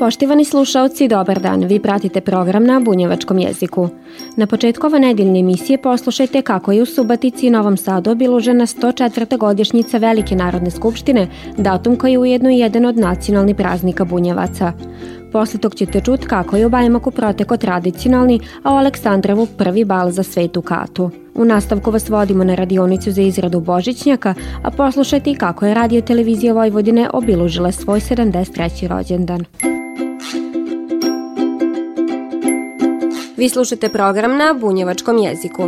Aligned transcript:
Poštivani 0.00 0.44
slušaoci, 0.44 1.08
dobar 1.08 1.40
dan. 1.40 1.64
Vi 1.64 1.78
pratite 1.80 2.20
program 2.20 2.64
na 2.64 2.80
bunjevačkom 2.80 3.38
jeziku. 3.38 3.88
Na 4.36 4.46
početku 4.46 4.86
ove 4.86 5.00
nedeljne 5.00 5.40
emisije 5.40 5.78
poslušajte 5.82 6.42
kako 6.42 6.72
je 6.72 6.82
u 6.82 6.86
Subatici 6.86 7.46
i 7.46 7.50
Novom 7.50 7.76
Sadu 7.76 8.10
obilužena 8.10 8.66
104. 8.66 9.38
godišnjica 9.38 9.98
Velike 9.98 10.36
Narodne 10.36 10.70
skupštine, 10.70 11.28
datum 11.56 11.96
koji 11.96 12.12
je 12.12 12.18
ujedno 12.18 12.50
jedan 12.50 12.86
od 12.86 12.96
nacionalnih 12.96 13.56
praznika 13.56 14.04
bunjevaca. 14.04 14.72
Posle 15.32 15.60
tog 15.60 15.74
ćete 15.74 16.00
čuti 16.00 16.26
kako 16.26 16.56
je 16.56 16.66
u 16.66 16.70
Bajmaku 16.70 17.10
proteko 17.10 17.56
tradicionalni, 17.56 18.40
a 18.62 18.74
u 18.74 18.76
Aleksandrovu 18.76 19.46
prvi 19.58 19.84
bal 19.84 20.10
za 20.10 20.22
svetu 20.22 20.62
katu. 20.62 21.10
U 21.34 21.44
nastavku 21.44 21.90
vas 21.90 22.08
vodimo 22.08 22.44
na 22.44 22.54
radionicu 22.54 23.10
za 23.10 23.22
izradu 23.22 23.60
Božićnjaka, 23.60 24.34
a 24.62 24.70
poslušajte 24.70 25.30
i 25.30 25.34
kako 25.34 25.66
je 25.66 25.74
radio 25.74 26.00
televizija 26.00 26.54
Vojvodine 26.54 27.10
obilužila 27.12 27.72
svoj 27.72 28.00
73. 28.00 28.88
rođendan. 28.88 29.44
Vi 33.40 33.48
slušate 33.48 33.88
program 33.88 34.36
na 34.36 34.54
bunjevačkom 34.60 35.18
jeziku. 35.18 35.62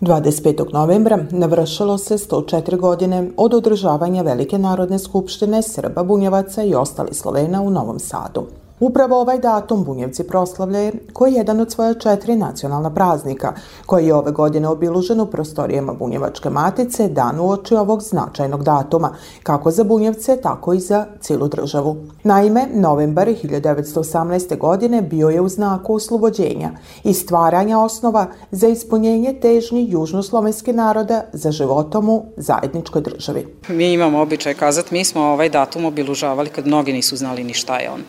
25. 0.00 0.72
novembra 0.72 1.18
navršilo 1.30 1.98
se 1.98 2.14
104 2.14 2.76
godine 2.76 3.30
od 3.36 3.54
održavanja 3.54 4.22
Velike 4.22 4.58
narodne 4.58 4.98
skupštine 4.98 5.62
Srba, 5.62 6.02
Bunjevaca 6.02 6.62
i 6.62 6.74
ostali 6.74 7.14
Slovena 7.14 7.62
u 7.62 7.70
Novom 7.70 7.98
Sadu. 7.98 8.59
Upravo 8.80 9.20
ovaj 9.20 9.38
datum 9.38 9.84
Bunjevci 9.84 10.24
proslavljaju 10.24 10.92
koji 11.12 11.32
je 11.32 11.36
jedan 11.36 11.60
od 11.60 11.72
svoja 11.72 11.94
četiri 11.94 12.36
nacionalna 12.36 12.94
praznika, 12.94 13.52
koji 13.86 14.06
je 14.06 14.14
ove 14.14 14.32
godine 14.32 14.68
obilužen 14.68 15.20
u 15.20 15.26
prostorijama 15.26 15.92
Bunjevačke 15.92 16.50
matice 16.50 17.08
dan 17.08 17.40
uoči 17.40 17.74
ovog 17.74 18.02
značajnog 18.02 18.64
datuma, 18.64 19.12
kako 19.42 19.70
za 19.70 19.84
Bunjevce, 19.84 20.36
tako 20.36 20.72
i 20.72 20.80
za 20.80 21.06
cilu 21.20 21.48
državu. 21.48 21.96
Naime, 22.24 22.66
novembar 22.74 23.28
1918. 23.28 24.58
godine 24.58 25.02
bio 25.02 25.28
je 25.28 25.40
u 25.40 25.48
znaku 25.48 25.94
oslobođenja 25.94 26.70
i 27.04 27.14
stvaranja 27.14 27.78
osnova 27.78 28.26
za 28.50 28.68
ispunjenje 28.68 29.32
težnji 29.42 29.86
južnoslovenske 29.90 30.72
naroda 30.72 31.22
za 31.32 31.50
životom 31.50 32.08
u 32.08 32.24
zajedničkoj 32.36 33.02
državi. 33.02 33.46
Mi 33.68 33.92
imamo 33.92 34.20
običaj 34.20 34.54
kazati, 34.54 34.94
mi 34.94 35.04
smo 35.04 35.22
ovaj 35.22 35.48
datum 35.48 35.84
obilužavali 35.84 36.48
kad 36.48 36.66
mnogi 36.66 36.92
nisu 36.92 37.16
znali 37.16 37.44
ni 37.44 37.54
šta 37.54 37.78
je 37.78 37.90
on. 37.90 38.00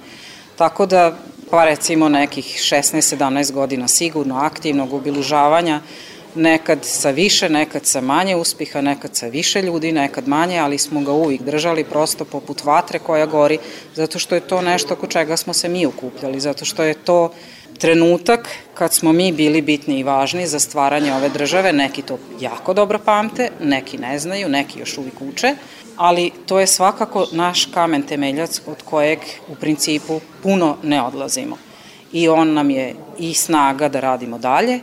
Tako 0.62 0.86
da, 0.86 1.16
pa 1.50 1.66
recimo 1.66 2.10
nekih 2.10 2.46
16-17 2.46 3.52
godina 3.52 3.88
sigurno 3.88 4.38
aktivnog 4.38 4.94
obilužavanja, 4.94 5.82
nekad 6.36 6.80
sa 6.86 7.10
više, 7.10 7.50
nekad 7.50 7.86
sa 7.86 8.02
manje 8.02 8.36
uspeha, 8.36 8.82
nekad 8.82 9.16
sa 9.16 9.28
više 9.28 9.62
ljudi, 9.62 9.92
nekad 9.92 10.28
manje, 10.28 10.60
ali 10.60 10.78
smo 10.78 11.02
ga 11.02 11.12
uvijek 11.12 11.42
držali 11.42 11.84
prosto 11.84 12.26
poput 12.26 12.64
vatre 12.64 13.00
koja 13.00 13.26
gori, 13.26 13.58
zato 13.96 14.20
što 14.20 14.36
je 14.36 14.42
to 14.42 14.62
nešto 14.62 14.94
oko 14.94 15.08
čega 15.08 15.38
smo 15.38 15.54
se 15.54 15.70
mi 15.70 15.86
ukupljali, 15.86 16.40
zato 16.40 16.66
što 16.66 16.84
je 16.84 16.94
to 16.94 17.32
trenutak 17.78 18.50
kad 18.74 18.94
smo 18.94 19.14
mi 19.14 19.32
bili 19.32 19.62
bitni 19.62 20.00
i 20.00 20.04
važni 20.04 20.48
za 20.48 20.60
stvaranje 20.60 21.14
ove 21.14 21.30
države, 21.30 21.74
neki 21.74 22.02
to 22.02 22.18
jako 22.40 22.74
dobro 22.74 23.00
pamte, 23.00 23.50
neki 23.62 23.98
ne 23.98 24.20
znaju, 24.20 24.50
neki 24.50 24.80
još 24.80 24.98
uvijek 24.98 25.22
uče, 25.22 25.56
ali 25.98 26.32
to 26.46 26.60
je 26.60 26.68
svakako 26.68 27.26
naš 27.32 27.66
kamen 27.66 28.04
temeljac 28.04 28.62
od 28.68 28.84
kojeg 28.90 29.20
u 29.52 29.56
principu 29.56 30.20
puno 30.44 30.76
ne 30.84 31.02
odlazimo. 31.04 31.58
I 32.12 32.30
on 32.30 32.54
nam 32.54 32.70
je 32.70 32.96
i 33.18 33.34
snaga 33.34 33.90
da 33.90 34.00
radimo 34.00 34.38
dalje, 34.38 34.80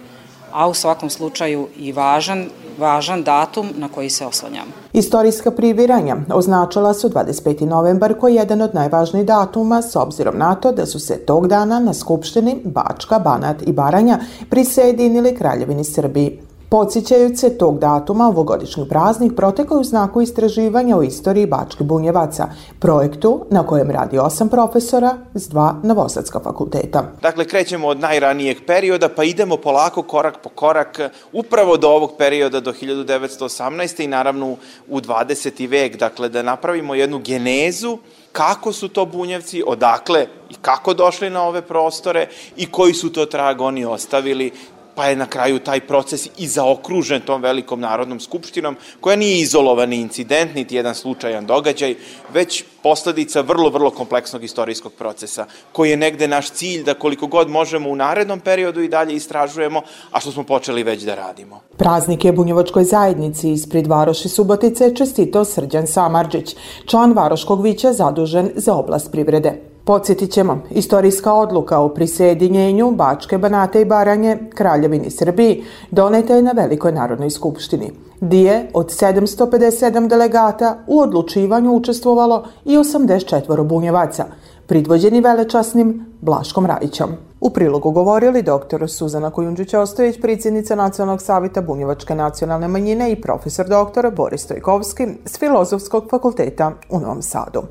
a 0.53 0.69
u 0.69 0.75
svakom 0.75 1.11
slučaju 1.11 1.69
i 1.77 1.93
važan, 1.93 2.47
važan 2.79 3.23
datum 3.23 3.69
na 3.77 3.89
koji 3.89 4.11
se 4.11 4.27
oslanjamo. 4.27 4.71
Istorijska 4.93 5.51
priviranja 5.51 6.17
označila 6.33 6.95
su 6.95 7.09
25. 7.09 7.67
novembar 7.67 8.15
koji 8.21 8.35
je 8.35 8.39
jedan 8.39 8.63
od 8.63 8.75
najvažnijih 8.75 9.27
datuma 9.27 9.83
s 9.83 9.97
obzirom 9.97 10.39
na 10.39 10.55
to 10.55 10.73
da 10.73 10.87
su 10.87 11.01
se 11.01 11.19
tog 11.19 11.49
dana 11.49 11.81
na 11.81 11.95
Skupštini 11.95 12.57
Bačka, 12.65 13.19
Banat 13.19 13.63
i 13.67 13.73
Baranja 13.73 14.19
prisedinili 14.51 15.37
Kraljevini 15.37 15.85
Srbiji. 15.85 16.48
Podsjećajući 16.71 17.51
tog 17.59 17.79
datuma, 17.79 18.29
ovogodišnji 18.29 18.89
praznik 18.89 19.33
protekao 19.37 19.79
u 19.79 19.85
znaku 19.85 20.23
istraživanja 20.23 20.97
o 20.97 21.03
istoriji 21.03 21.47
Bačke 21.47 21.85
Bunjevaca, 21.85 22.49
projektu 22.81 23.45
na 23.51 23.67
kojem 23.67 23.91
radi 23.91 24.19
osam 24.19 24.49
profesora 24.49 25.17
s 25.35 25.49
dva 25.49 25.75
novosadska 25.83 26.41
fakulteta. 26.41 27.13
Dakle, 27.23 27.45
krećemo 27.45 27.89
od 27.89 28.01
najranijeg 28.01 28.57
perioda, 28.67 29.09
pa 29.09 29.25
idemo 29.25 29.57
polako, 29.57 30.03
korak 30.03 30.43
po 30.43 30.49
korak, 30.49 31.01
upravo 31.33 31.77
do 31.77 31.89
ovog 31.89 32.11
perioda, 32.19 32.61
do 32.61 32.73
1918. 32.73 34.05
i 34.05 34.07
naravno 34.07 34.57
u 34.89 35.01
20. 35.01 35.69
vek, 35.69 35.97
dakle, 35.97 36.29
da 36.29 36.43
napravimo 36.43 36.95
jednu 36.95 37.19
genezu 37.19 37.99
kako 38.33 38.73
su 38.73 38.89
to 38.89 39.07
bunjevci, 39.07 39.63
odakle 39.67 40.27
i 40.51 40.55
kako 40.63 40.95
došli 40.95 41.31
na 41.31 41.43
ove 41.43 41.63
prostore 41.63 42.27
i 42.57 42.67
koji 42.67 42.95
su 42.95 43.13
to 43.13 43.27
trag 43.27 43.61
oni 43.61 43.85
ostavili 43.85 44.53
pa 44.99 45.07
je 45.07 45.17
na 45.17 45.27
kraju 45.27 45.59
taj 45.59 45.81
proces 45.81 46.27
i 46.39 46.47
zaokružen 46.47 47.21
tom 47.21 47.43
velikom 47.43 47.81
narodnom 47.81 48.21
skupštinom, 48.21 48.77
koja 49.01 49.17
nije 49.17 49.41
izolovani 49.41 49.97
incident, 49.97 50.55
niti 50.55 50.77
jedan 50.77 50.95
slučajan 50.95 51.47
događaj, 51.47 51.95
već 52.35 52.65
posledica 52.83 53.41
vrlo, 53.41 53.71
vrlo 53.71 53.91
kompleksnog 53.91 54.45
istorijskog 54.45 54.93
procesa, 54.93 55.47
koji 55.73 55.91
je 55.91 55.97
negde 55.97 56.29
naš 56.29 56.51
cilj 56.51 56.83
da 56.83 56.95
koliko 56.95 57.27
god 57.27 57.51
možemo 57.51 57.91
u 57.91 57.97
narednom 57.97 58.41
periodu 58.41 58.83
i 58.83 58.89
dalje 58.89 59.15
istražujemo, 59.15 59.83
a 60.11 60.21
što 60.21 60.33
smo 60.33 60.43
počeli 60.43 60.83
već 60.83 61.03
da 61.03 61.15
radimo. 61.15 61.61
Praznik 61.77 62.25
je 62.25 62.33
Bunjevačkoj 62.33 62.85
zajednici 62.85 63.53
ispred 63.53 63.87
Varoši 63.87 64.29
Subotice 64.29 64.95
čestito 64.95 65.45
Srđan 65.45 65.87
Samarđić, 65.87 66.57
član 66.87 67.13
Varoškog 67.13 67.63
vića 67.63 67.93
zadužen 67.93 68.51
za 68.55 68.75
oblast 68.75 69.13
privrede. 69.13 69.78
Podsjetit 69.89 70.31
ćemo, 70.31 70.59
istorijska 70.71 71.33
odluka 71.33 71.79
o 71.79 71.89
prisedinjenju 71.89 72.91
Bačke, 72.91 73.39
Banate 73.39 73.81
i 73.81 73.85
Baranje 73.85 74.39
Kraljevini 74.55 75.11
Srbiji 75.11 75.65
doneta 75.91 76.35
je 76.35 76.43
na 76.43 76.53
Velikoj 76.53 76.93
narodnoj 76.93 77.31
skupštini. 77.31 77.91
Dije 78.21 78.71
od 78.75 78.87
757 78.87 80.09
delegata 80.09 80.79
u 80.87 81.01
odlučivanju 81.01 81.73
učestvovalo 81.73 82.45
i 82.65 82.77
84 82.77 83.63
bunjevaca, 83.65 84.25
pridvođeni 84.67 85.21
velečasnim 85.21 86.07
Blaškom 86.21 86.67
Rajićom. 86.67 87.11
U 87.41 87.51
prilogu 87.51 87.91
govorili 87.91 88.43
dr. 88.43 88.89
Suzana 88.89 89.31
Kojundžić-Ostojić, 89.31 90.21
predsjednica 90.21 90.75
Nacionalnog 90.75 91.23
savita 91.23 91.63
Bunjevačke 91.63 92.15
nacionalne 92.15 92.69
manjine 92.69 93.13
i 93.13 93.21
profesor 93.21 93.67
dr. 93.67 94.11
Boris 94.17 94.43
Stojkovski 94.43 95.07
s 95.25 95.39
Filozofskog 95.39 96.05
fakulteta 96.11 96.73
u 96.91 97.01
Novom 97.01 97.23
Sadu. 97.23 97.63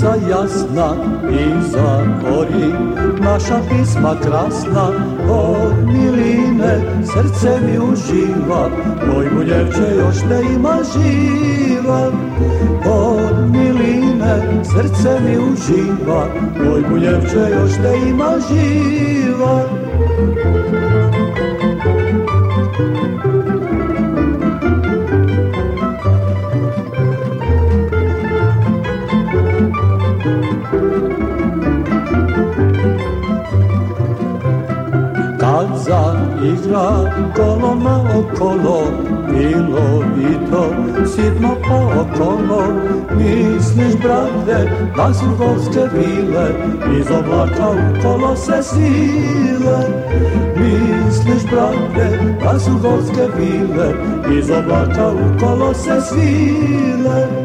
Tamburica 0.00 0.28
jasna 0.28 0.94
i 1.30 1.62
zakori 1.70 2.72
naša 3.20 3.60
pisma 3.68 4.14
krasna. 4.22 4.88
Od 5.30 5.86
miline 5.86 6.80
srce 7.04 7.60
mi 7.66 7.78
uživa 7.78 8.70
moj 9.06 9.30
buljevče 9.34 9.96
još 9.98 10.16
te 10.16 10.54
ima 10.54 10.78
živa. 10.92 12.10
Od 12.86 13.50
miline 13.50 14.62
srce 14.64 15.20
mi 15.20 15.36
uživa 15.36 16.26
moj 16.64 16.82
buljevče 16.90 17.50
još 17.50 17.72
te 17.72 18.08
ima 18.08 18.30
živa 18.48 19.64
igra 36.64 37.32
kolona 37.36 37.96
okolo 38.18 38.82
Bilo 39.28 40.04
i 40.18 40.50
to 40.50 40.64
sitno 41.06 41.56
okolo 42.00 42.62
Misliš, 43.16 44.00
brate, 44.02 44.70
da 44.96 45.14
su 45.14 45.26
gorske 45.38 45.80
vile 45.94 46.48
Iz 47.00 47.10
oblaka 47.10 47.70
u 47.70 48.02
kolo 48.02 48.36
se 48.36 48.62
sile. 48.62 49.78
Misliš, 50.56 51.50
brate, 51.50 52.36
da 52.44 52.58
su 52.58 52.70
gorske 52.82 53.28
vile 53.38 53.94
Iz 54.38 54.50
oblaka 54.50 55.08
u 55.08 55.40
kolo 55.40 55.74
se 55.74 56.00
svile 56.00 57.43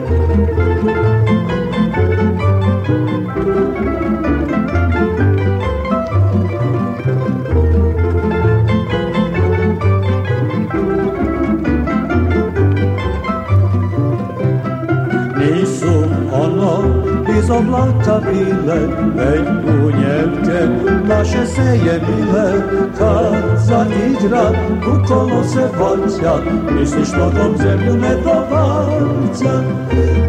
iz 17.39 17.49
oblaka 17.49 18.19
bile, 18.19 18.79
već 19.15 19.47
bunjevke 19.63 20.67
naše 21.07 21.45
se 21.45 21.61
je 21.61 21.99
bile, 21.99 22.53
kad 22.97 23.59
zaigra, 23.65 24.51
u 24.87 25.07
kolo 25.07 25.43
se 25.43 25.69
vaća, 25.79 26.35
misliš 26.71 27.11
nogom 27.11 27.57
zemlju 27.57 27.97
ne 27.97 28.15
dovaća. 28.23 29.63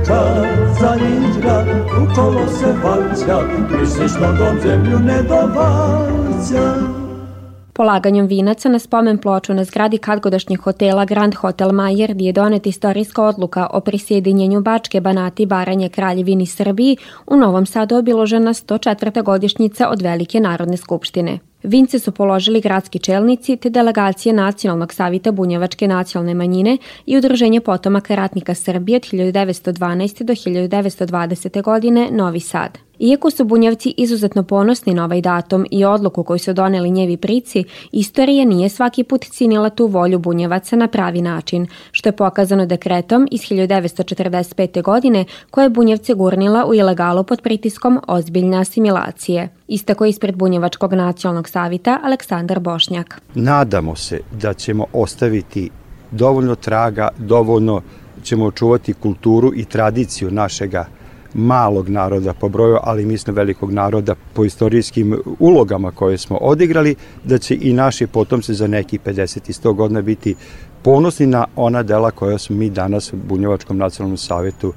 Kad 0.07 0.47
zaigra, 0.81 1.65
u 2.03 2.15
kolo 2.15 2.49
se 2.49 2.75
vaća, 2.85 3.43
misliš 3.81 4.13
nogom 4.21 4.61
zemlju 4.63 4.99
ne 4.99 5.23
dovaća. 5.23 7.00
Polaganjem 7.81 8.27
vinaca 8.27 8.69
na 8.69 8.79
spomen 8.79 9.19
ploču 9.19 9.55
na 9.55 9.65
zgradi 9.65 9.99
kadgodašnjeg 9.99 10.61
hotela 10.61 11.05
Grand 11.05 11.35
Hotel 11.35 11.73
Majer 11.73 12.13
je 12.19 12.33
donet 12.33 12.67
istorijska 12.67 13.23
odluka 13.23 13.67
o 13.73 13.81
prisjedinjenju 13.81 14.61
Bačke, 14.61 15.01
Banati, 15.01 15.47
Baranje, 15.47 15.89
Kraljevini 15.89 16.47
Srbiji 16.47 16.97
u 17.27 17.37
Novom 17.37 17.67
Sadu 17.67 17.97
obiložena 17.97 18.55
104. 18.55 19.23
godišnjica 19.23 19.89
od 19.89 20.03
Velike 20.03 20.41
Narodne 20.41 20.77
skupštine. 20.77 21.39
Vince 21.63 21.99
su 21.99 22.13
položili 22.13 22.61
gradski 22.61 22.99
čelnici 22.99 23.57
te 23.57 23.71
delegacije 23.71 24.33
Nacionalnog 24.33 24.93
savita 24.93 25.33
Bunjevačke 25.33 25.89
nacionalne 25.89 26.35
manjine 26.35 26.79
i 27.07 27.19
Udruženje 27.19 27.61
potomaka 27.61 28.15
ratnika 28.15 28.55
Srbije 28.55 28.97
od 28.97 29.03
1912. 29.03 30.23
do 30.23 30.33
1920. 30.33 31.63
godine 31.63 32.09
Novi 32.11 32.41
Sad. 32.41 32.90
Iako 33.01 33.31
su 33.31 33.45
bunjevci 33.45 33.95
izuzetno 33.97 34.43
ponosni 34.43 34.95
na 34.95 35.05
ovaj 35.05 35.21
datum 35.21 35.67
i 35.71 35.85
odluku 35.85 36.25
koju 36.25 36.39
su 36.39 36.53
doneli 36.53 36.91
njevi 36.91 37.17
prici, 37.17 37.65
istorija 37.93 38.45
nije 38.45 38.69
svaki 38.69 39.05
put 39.05 39.25
cinila 39.25 39.71
tu 39.71 39.87
volju 39.87 40.19
bunjevaca 40.19 40.77
na 40.77 40.89
pravi 40.89 41.23
način, 41.23 41.67
što 41.93 42.09
je 42.09 42.17
pokazano 42.17 42.67
dekretom 42.67 43.29
iz 43.31 43.41
1945. 43.41 44.83
godine 44.83 45.25
koje 45.51 45.65
je 45.65 45.71
bunjevce 45.71 46.15
gurnila 46.15 46.67
u 46.67 46.75
ilegalu 46.75 47.25
pod 47.25 47.43
pritiskom 47.43 48.01
ozbiljne 48.07 48.59
asimilacije. 48.59 49.49
Istako 49.69 50.05
ispred 50.05 50.37
Bunjevačkog 50.37 50.93
nacionalnog 50.93 51.49
savita 51.49 52.01
Aleksandar 52.03 52.61
Bošnjak. 52.61 53.21
Nadamo 53.35 53.97
se 53.97 54.21
da 54.33 54.55
ćemo 54.55 54.87
ostaviti 54.93 55.71
dovoljno 56.11 56.55
traga, 56.55 57.09
dovoljno 57.19 57.83
ćemo 58.23 58.45
očuvati 58.45 58.93
kulturu 58.93 59.53
i 59.57 59.65
tradiciju 59.65 60.31
našega 60.31 61.00
malog 61.35 61.89
naroda 61.89 62.35
po 62.35 62.49
broju, 62.49 62.77
ali 62.83 63.07
mislim 63.07 63.37
velikog 63.37 63.73
naroda 63.73 64.15
po 64.35 64.45
istorijskim 64.45 65.19
ulogama 65.39 65.91
koje 65.91 66.19
smo 66.19 66.37
odigrali, 66.37 66.95
da 67.25 67.39
će 67.39 67.59
i 67.61 67.73
naši 67.73 68.07
potomci 68.07 68.55
za 68.55 68.67
neki 68.67 68.99
50 68.99 69.51
i 69.51 69.53
100 69.53 69.75
godina 69.75 70.03
biti 70.03 70.35
ponosni 70.83 71.27
na 71.27 71.47
ona 71.57 71.83
dela 71.83 72.11
koja 72.11 72.39
smo 72.39 72.57
mi 72.57 72.71
danas 72.71 73.13
u 73.13 73.17
Bunjevačkom 73.17 73.79
nacionalnom 73.79 74.17
savetu 74.17 74.73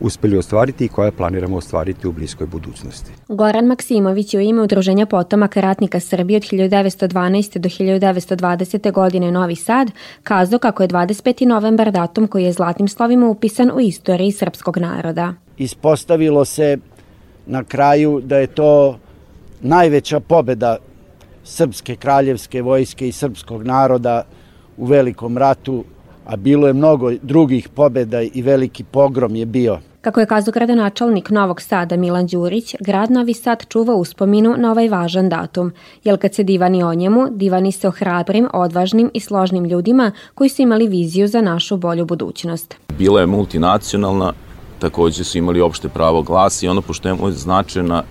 uspeli 0.00 0.38
ostvariti 0.38 0.84
i 0.84 0.88
koje 0.88 1.12
planiramo 1.12 1.56
ostvariti 1.56 2.08
u 2.08 2.12
bliskoj 2.12 2.46
budućnosti. 2.46 3.10
Goran 3.28 3.66
Maksimović 3.66 4.34
je 4.34 4.40
u 4.40 4.42
ime 4.42 4.62
Udruženja 4.62 5.06
potomaka 5.06 5.60
ratnika 5.60 6.00
Srbije 6.00 6.36
od 6.36 6.42
1912. 6.42 7.58
do 7.58 7.68
1920. 7.68 8.92
godine 8.92 9.30
Novi 9.30 9.56
Sad 9.56 9.90
kazao 10.22 10.58
kako 10.58 10.82
je 10.82 10.88
25. 10.88 11.46
novembar 11.46 11.92
datum 11.92 12.26
koji 12.26 12.44
je 12.44 12.52
zlatnim 12.52 12.88
slovima 12.88 13.28
upisan 13.28 13.70
u 13.74 13.80
istoriji 13.80 14.32
srpskog 14.32 14.78
naroda 14.78 15.34
ispostavilo 15.58 16.44
se 16.44 16.78
na 17.46 17.64
kraju 17.64 18.20
da 18.24 18.38
je 18.38 18.46
to 18.46 18.98
najveća 19.60 20.20
pobeda 20.20 20.76
srpske 21.44 21.96
kraljevske 21.96 22.62
vojske 22.62 23.08
i 23.08 23.12
srpskog 23.12 23.62
naroda 23.62 24.22
u 24.76 24.84
velikom 24.84 25.38
ratu, 25.38 25.84
a 26.26 26.36
bilo 26.36 26.66
je 26.66 26.72
mnogo 26.72 27.12
drugih 27.22 27.68
pobeda 27.68 28.22
i 28.22 28.42
veliki 28.42 28.84
pogrom 28.84 29.36
je 29.36 29.46
bio. 29.46 29.78
Kako 30.00 30.20
je 30.20 30.26
kazao 30.26 30.52
gradonačelnik 30.52 31.30
Novog 31.30 31.60
Sada 31.60 31.96
Milan 31.96 32.26
Đurić, 32.26 32.74
grad 32.80 33.10
Novi 33.10 33.34
Sad 33.34 33.66
čuva 33.68 33.94
uspominu 33.94 34.54
na 34.58 34.70
ovaj 34.70 34.88
važan 34.88 35.28
datum, 35.28 35.72
jer 36.04 36.20
kad 36.20 36.34
se 36.34 36.42
divani 36.42 36.82
o 36.82 36.94
njemu, 36.94 37.26
divani 37.30 37.72
se 37.72 37.88
o 37.88 37.90
hrabrim, 37.90 38.48
odvažnim 38.52 39.10
i 39.14 39.20
složnim 39.20 39.64
ljudima 39.64 40.12
koji 40.34 40.50
su 40.50 40.62
imali 40.62 40.88
viziju 40.88 41.28
za 41.28 41.40
našu 41.40 41.76
bolju 41.76 42.04
budućnost. 42.04 42.74
Bila 42.98 43.20
je 43.20 43.26
multinacionalna 43.26 44.32
takođe 44.78 45.24
su 45.24 45.38
imali 45.38 45.60
opšte 45.60 45.88
pravo 45.88 46.22
glasa 46.22 46.66
i 46.66 46.68
ono 46.68 46.82
pošto 46.82 47.08
je 47.08 47.14
moj 47.14 47.32
značajna 47.32 48.02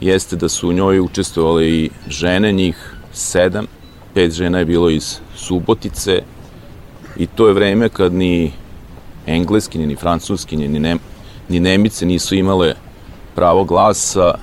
jeste 0.00 0.36
da 0.36 0.48
su 0.48 0.68
u 0.68 0.72
njoj 0.72 1.00
učestvovali 1.00 1.70
i 1.70 1.90
žene, 2.08 2.52
njih 2.52 2.94
sedam, 3.12 3.66
pet 4.14 4.32
žena 4.32 4.58
je 4.58 4.64
bilo 4.64 4.90
iz 4.90 5.18
Subotice 5.34 6.22
i 7.16 7.26
to 7.26 7.48
je 7.48 7.54
vreme 7.54 7.88
kad 7.88 8.12
ni 8.12 8.52
engleski, 9.26 9.78
ni 9.78 9.96
francuski, 9.96 10.56
ni, 10.56 10.68
ne, 10.68 10.96
ni 11.48 11.60
nemice 11.60 12.06
nisu 12.06 12.34
imale 12.34 12.74
pravo 13.34 13.64
glasa, 13.64 14.34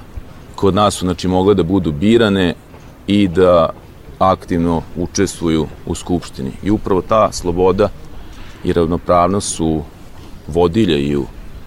kod 0.56 0.76
nas 0.76 0.94
su 0.94 1.06
znači 1.06 1.28
mogle 1.28 1.56
da 1.56 1.64
budu 1.64 1.92
birane 1.92 2.54
i 3.08 3.28
da 3.28 3.70
aktivno 4.20 4.82
učestvuju 4.98 5.68
u 5.86 5.96
Skupštini. 5.96 6.52
I 6.64 6.72
upravo 6.72 7.02
ta 7.02 7.32
sloboda 7.32 7.90
i 8.64 8.74
ravnopravnost 8.74 9.56
su 9.56 9.82
vodilje 10.48 11.08
i 11.08 11.18
u 11.18 11.26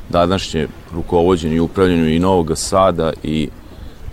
današnje 0.09 0.69
rukovodđenju 0.95 1.57
i 1.57 1.61
upravljanju 1.61 2.09
i 2.09 2.19
Novog 2.19 2.53
Sada 2.55 3.13
i 3.23 3.49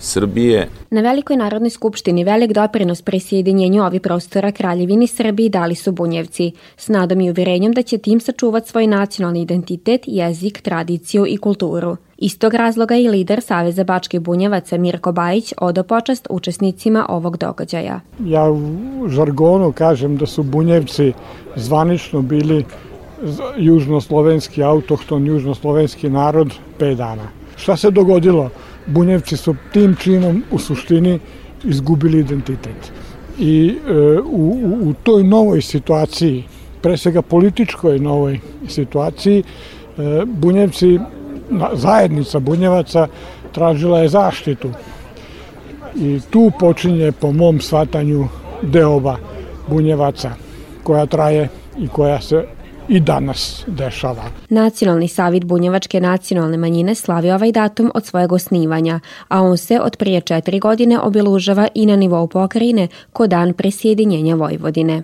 Srbije. 0.03 0.67
Na 0.89 1.01
Velikoj 1.01 1.37
narodnoj 1.37 1.69
skupštini 1.69 2.23
velik 2.23 2.51
doprinos 2.53 3.01
presjedinjenju 3.01 3.83
ovih 3.83 4.01
prostora 4.01 4.51
Kraljevini 4.51 5.07
Srbiji 5.07 5.49
dali 5.49 5.75
su 5.75 5.91
bunjevci, 5.91 6.51
s 6.77 6.87
nadom 6.87 7.21
i 7.21 7.29
uverenjem 7.29 7.71
da 7.73 7.81
će 7.81 7.97
tim 7.97 8.19
sačuvati 8.19 8.69
svoj 8.69 8.87
nacionalni 8.87 9.41
identitet, 9.41 10.01
jezik, 10.07 10.61
tradiciju 10.61 11.25
i 11.27 11.37
kulturu. 11.37 11.97
Istog 12.17 12.53
razloga 12.53 12.95
i 12.95 13.07
lider 13.07 13.41
Saveza 13.41 13.83
Bačkih 13.83 14.19
bunjevaca 14.19 14.77
Mirko 14.77 15.11
Bajić 15.11 15.53
odo 15.57 15.83
počast 15.83 16.27
učesnicima 16.29 17.05
ovog 17.09 17.37
događaja. 17.37 17.99
Ja 18.25 18.51
u 18.51 19.07
žargonu 19.07 19.71
kažem 19.71 20.17
da 20.17 20.25
su 20.25 20.43
bunjevci 20.43 21.13
zvanično 21.55 22.21
bili 22.21 22.65
južnoslovenski, 23.57 24.63
autohton 24.63 25.27
južnoslovenski 25.27 26.09
narod 26.09 26.53
5 26.79 26.95
dana. 26.95 27.27
Šta 27.55 27.77
se 27.77 27.91
dogodilo? 27.91 28.49
Bunjevci 28.85 29.37
su 29.37 29.55
tim 29.73 29.95
činom 29.95 30.43
u 30.51 30.59
suštini 30.59 31.19
izgubili 31.63 32.19
identitet. 32.19 32.91
I 33.39 33.75
e, 33.87 33.93
u, 34.19 34.49
u, 34.81 34.93
toj 35.03 35.23
novoj 35.23 35.61
situaciji, 35.61 36.43
pre 36.81 36.97
svega 36.97 37.21
političkoj 37.21 37.99
novoj 37.99 38.39
situaciji, 38.67 39.43
e, 39.43 40.25
Bunjevci, 40.25 40.99
zajednica 41.73 42.39
Bunjevaca 42.39 43.07
tražila 43.51 43.99
je 43.99 44.09
zaštitu. 44.09 44.69
I 45.95 46.19
tu 46.29 46.51
počinje, 46.59 47.11
po 47.11 47.31
mom 47.31 47.59
shvatanju, 47.61 48.27
deoba 48.61 49.17
Bunjevaca, 49.67 50.31
koja 50.83 51.05
traje 51.05 51.49
i 51.77 51.87
koja 51.87 52.21
se 52.21 52.45
i 52.87 52.99
danas 52.99 53.63
dešava. 53.67 54.23
Nacionalni 54.49 55.07
savit 55.07 55.43
Bunjevačke 55.45 56.01
nacionalne 56.01 56.57
manjine 56.57 56.95
slavi 56.95 57.31
ovaj 57.31 57.51
datum 57.51 57.91
od 57.95 58.05
svojeg 58.05 58.31
osnivanja, 58.31 58.99
a 59.27 59.41
on 59.41 59.57
se 59.57 59.79
od 59.79 59.97
prije 59.97 60.21
četiri 60.21 60.59
godine 60.59 60.99
obilužava 60.99 61.67
i 61.73 61.85
na 61.85 61.95
nivou 61.95 62.27
pokrajine 62.27 62.87
ko 63.13 63.27
dan 63.27 63.53
presjedinjenja 63.53 64.35
Vojvodine. 64.35 65.03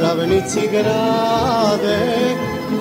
Ravnici 0.00 0.68
grade, 0.68 1.98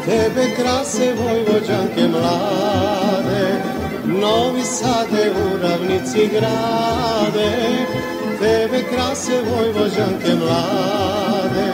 tebe 0.05 0.55
krase 0.55 1.13
vojvođanke 1.13 2.07
mlade. 2.07 3.61
Novi 4.05 4.63
Sade 4.63 5.31
u 5.31 5.57
ravnici 5.61 6.27
grade, 6.27 7.51
tebe 8.39 8.83
krase 8.91 9.41
Vojvođanke 9.49 10.35
mlade, 10.35 11.67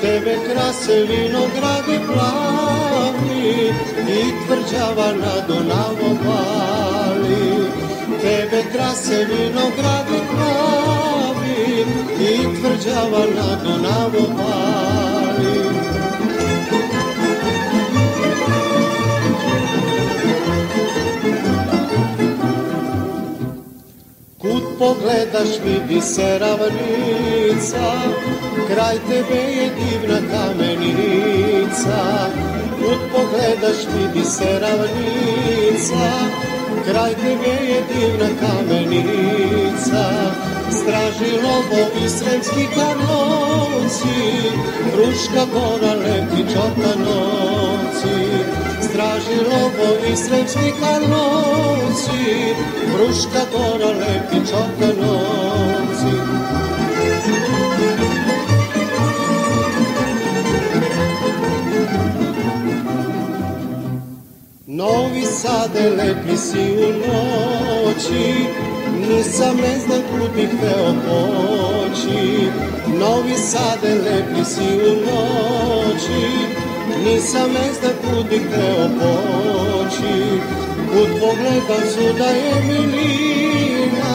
tebe 0.00 0.36
krase 0.52 1.06
vinogradi 1.08 1.98
plavi 2.06 3.72
i 4.08 4.46
tvrđava 4.46 5.12
na 5.12 5.46
Dunavu 5.48 6.18
pali. 6.24 7.68
Tebe 8.22 8.62
krase 8.72 9.24
vinogradi 9.24 10.20
plavi 10.30 11.17
i 12.20 12.60
tvrđava 12.60 13.24
na 13.36 13.56
Dunavu 13.64 14.24
pali. 14.36 15.58
Kud 24.38 24.62
pogledaš 24.78 25.48
vidi 25.64 26.00
se 26.00 26.38
ravnica, 26.38 27.92
kraj 28.68 28.96
tebe 29.08 29.42
je 29.42 29.70
divna 29.78 30.18
kamenica. 30.30 32.28
Kud 32.78 32.98
pogledaš 33.12 33.78
vidi 33.94 34.24
se 34.24 34.60
ravnica, 34.60 36.10
kraj 36.84 37.14
tebe 37.14 37.72
je 37.72 37.82
divna 37.94 38.28
kamenica. 38.40 40.04
Straži 40.70 41.32
lobo 41.42 42.04
i 42.04 42.08
sremski 42.08 42.66
karlovci, 42.74 44.18
Fruška 44.92 45.44
gora 45.52 45.92
lepi 45.94 46.42
čotanovci. 46.52 48.16
Straži 48.80 49.38
lobo 49.50 50.06
i 50.12 50.16
sremski 50.16 50.72
karlovci, 50.80 52.54
Fruška 52.92 53.42
gora 53.52 53.88
lepi 53.88 54.46
čotanovci. 54.50 55.68
Novi 64.66 65.22
Sade 65.22 65.90
lepi 65.90 66.36
si 66.36 66.58
u 66.58 66.92
noći, 66.92 68.46
nisam 68.98 69.56
ne 69.56 69.78
znam 69.78 70.02
kud 70.10 70.30
bih 70.36 70.48
hteo 70.48 70.92
poći. 71.06 72.50
Novi 73.00 73.34
Sade 73.36 73.94
lepi 73.94 74.44
si 74.44 74.68
u 74.90 74.92
noći, 75.06 76.22
nisam 77.04 77.52
ne 77.52 77.72
znam 77.78 77.92
kud 78.02 78.26
bih 78.30 78.42
hteo 78.48 78.88
poći. 78.98 80.14
Kud 80.92 81.10
pogledam 81.20 81.84
suda 81.94 82.30
je 82.30 82.54
milina, 82.68 84.14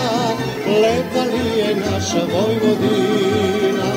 lepa 0.67 1.23
li 1.31 1.59
je 1.59 1.75
naša 1.75 2.21
Vojvodina. 2.33 3.93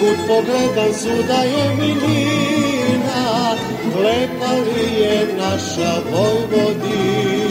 Kud 0.00 0.18
pogledam 0.28 0.94
suda 0.94 1.42
je 1.42 1.74
milina, 1.74 3.54
lepa 4.04 4.52
li 4.52 5.02
je 5.02 5.34
naša 5.38 5.92
Vojvodina. 6.10 7.41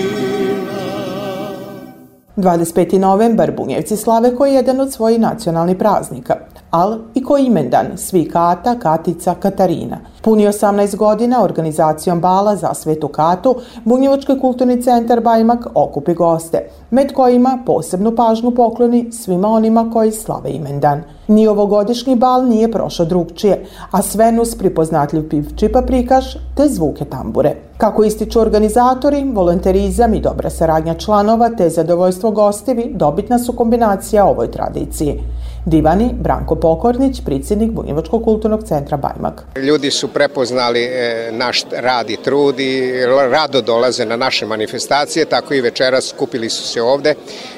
25. 2.36 3.00
novembar 3.00 3.52
Bunjevci 3.52 3.98
slave 3.98 4.36
koji 4.36 4.52
je 4.52 4.56
jedan 4.56 4.80
od 4.80 4.94
svojih 4.94 5.20
nacionalnih 5.20 5.78
praznika, 5.78 6.36
al 6.72 6.98
i 7.14 7.24
koji 7.24 7.46
imendan 7.46 7.88
svi 7.98 8.30
Kata, 8.30 8.80
Katica, 8.80 9.36
Katarina. 9.36 9.98
Puni 10.22 10.48
18 10.48 10.96
godina 10.96 11.44
organizacijom 11.44 12.20
bala 12.20 12.56
za 12.56 12.74
Svetu 12.74 13.08
Katu, 13.08 13.56
Bunjevački 13.84 14.40
kulturni 14.40 14.82
centar 14.82 15.22
Bajmak 15.22 15.68
okupi 15.76 16.14
goste, 16.14 16.70
med 16.90 17.14
kojima 17.14 17.60
posebnu 17.66 18.16
pažnju 18.16 18.52
pokloni 18.52 19.12
svima 19.12 19.48
onima 19.48 19.90
koji 19.94 20.12
slave 20.12 20.52
imendan. 20.52 21.02
Ni 21.28 21.48
ovogodišnji 21.48 22.16
bal 22.16 22.48
nije 22.48 22.72
prošao 22.72 23.06
drugčije, 23.06 23.66
a 23.92 24.02
sve 24.02 24.32
nus 24.32 24.58
pripoznatljiv 24.58 25.30
pivčipa 25.30 25.82
prikaš 25.82 26.34
te 26.34 26.68
zvuke 26.68 27.06
tambure. 27.06 27.56
Kako 27.78 28.04
ističu 28.04 28.40
organizatori, 28.40 29.32
volonterizam 29.34 30.14
i 30.14 30.22
dobra 30.22 30.50
saradnja 30.50 30.94
članova 30.94 31.50
te 31.50 31.70
zadovoljstvo 31.70 32.32
gostivi 32.32 32.92
dobitna 32.96 33.40
su 33.40 33.54
kombinacija 33.54 34.26
ovoj 34.26 34.52
tradiciji. 34.52 35.22
Divani 35.66 36.10
Branko 36.14 36.56
Pokornić, 36.56 37.22
predsjednik 37.26 37.72
Bunjevačkog 37.72 38.24
kulturnog 38.24 38.64
centra 38.64 38.98
Bajmak. 38.98 39.44
Ljudi 39.56 39.92
su 39.92 40.08
prepoznali 40.08 40.84
e, 40.84 41.30
naš 41.32 41.64
rad 41.72 42.10
i 42.10 42.18
trud 42.18 42.60
i 42.60 42.92
rado 43.32 43.62
dolaze 43.62 44.06
na 44.06 44.16
naše 44.16 44.46
manifestacije, 44.46 45.26
tako 45.26 45.54
i 45.54 45.62
večeras 45.62 46.08
skupili 46.08 46.50
su 46.50 46.64
se 46.64 46.82
ovde. 46.82 47.16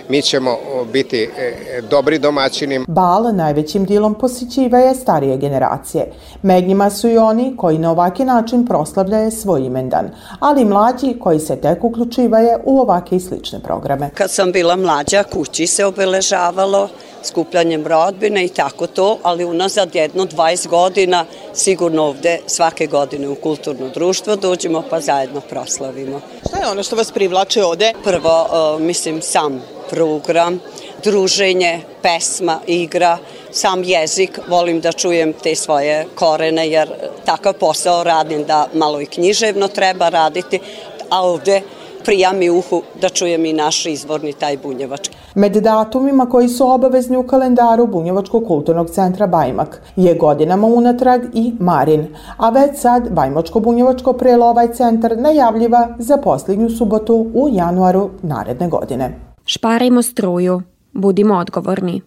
Mi 0.10 0.22
ćemo 0.22 0.58
biti 0.94 1.30
e, 1.38 1.82
dobri 1.90 2.20
domaćini. 2.20 2.86
Bal 2.88 3.36
najvećim 3.36 3.86
dilom 3.86 4.16
posjećivaje 4.16 4.96
starije 4.96 5.38
generacije. 5.38 6.12
Med 6.42 6.68
njima 6.68 6.90
su 6.90 7.10
i 7.10 7.18
oni 7.18 7.58
koji 7.58 7.78
na 7.78 7.92
ovaki 7.92 8.26
način 8.26 8.66
proslavljaju 8.66 9.32
svoj 9.32 9.62
imendan, 9.62 10.10
ali 10.40 10.62
i 10.62 10.66
mlađi 10.66 11.20
koji 11.20 11.40
se 11.40 11.56
tek 11.56 11.84
uključivaje 11.84 12.58
u 12.64 12.80
ovake 12.80 13.16
i 13.16 13.20
slične 13.20 13.60
programe. 13.60 14.10
Kad 14.14 14.32
sam 14.32 14.52
bila 14.52 14.76
mlađa, 14.76 15.24
kući 15.24 15.68
se 15.68 15.86
obeležavalo, 15.86 16.90
skupljanjem 17.24 17.84
rodbine 17.94 18.46
i 18.46 18.50
tako 18.50 18.88
to, 18.88 19.18
ali 19.24 19.46
unazad 19.46 19.96
jedno 19.96 20.26
20 20.26 20.68
godina 20.68 21.26
sigurno 21.54 22.04
ovde 22.04 22.40
svake 22.48 22.88
godine 22.88 23.28
u 23.30 23.36
kulturno 23.36 23.90
društvo 23.90 24.36
dođemo 24.36 24.84
pa 24.90 25.00
zajedno 25.00 25.42
proslavimo. 25.42 26.22
Šta 26.48 26.60
je 26.60 26.72
ono 26.72 26.84
što 26.84 26.96
vas 26.96 27.12
privlače 27.12 27.64
ovde? 27.64 27.94
Prvo, 28.04 28.48
mislim, 28.80 29.22
sam 29.22 29.62
program, 29.90 30.60
druženje, 31.04 31.82
pesma, 32.02 32.60
igra, 32.68 33.18
sam 33.52 33.84
jezik, 33.84 34.40
volim 34.48 34.82
da 34.82 34.92
čujem 34.92 35.34
te 35.34 35.56
svoje 35.56 36.06
korene 36.16 36.70
jer 36.70 36.90
takav 37.26 37.54
posao 37.54 38.04
radim 38.04 38.44
da 38.44 38.68
malo 38.74 39.02
i 39.02 39.06
književno 39.06 39.68
treba 39.68 40.10
raditi, 40.10 40.60
a 41.10 41.22
ovde 41.22 41.62
prija 42.06 42.34
mi 42.34 42.50
uhu 42.50 42.82
da 43.02 43.10
čujem 43.10 43.46
i 43.46 43.54
naš 43.54 43.86
izvorni 43.86 44.34
taj 44.34 44.58
bunjevački. 44.58 45.16
Med 45.36 45.54
datumima 45.54 46.26
koji 46.26 46.48
su 46.50 46.68
obavezni 46.68 47.18
u 47.18 47.24
kalendaru 47.24 47.88
Bunjevačkog 47.88 48.48
kulturnog 48.48 48.90
centra 48.90 49.28
Bajmak 49.28 49.82
je 49.96 50.16
godinama 50.16 50.68
unatrag 50.68 51.22
i 51.34 51.54
Marin, 51.60 52.08
a 52.38 52.50
već 52.50 52.80
sad 52.80 53.10
Bajmočko-Bunjevačko 53.10 54.18
prelo 54.18 54.46
ovaj 54.46 54.74
centar 54.74 55.18
najavljiva 55.18 55.96
za 56.00 56.18
posljednju 56.18 56.70
subotu 56.70 57.32
u 57.34 57.50
januaru 57.52 58.10
naredne 58.22 58.68
godine. 58.68 59.20
Šparajmo 59.46 60.02
struju, 60.02 60.62
budimo 60.94 61.36
odgovorni. 61.36 62.02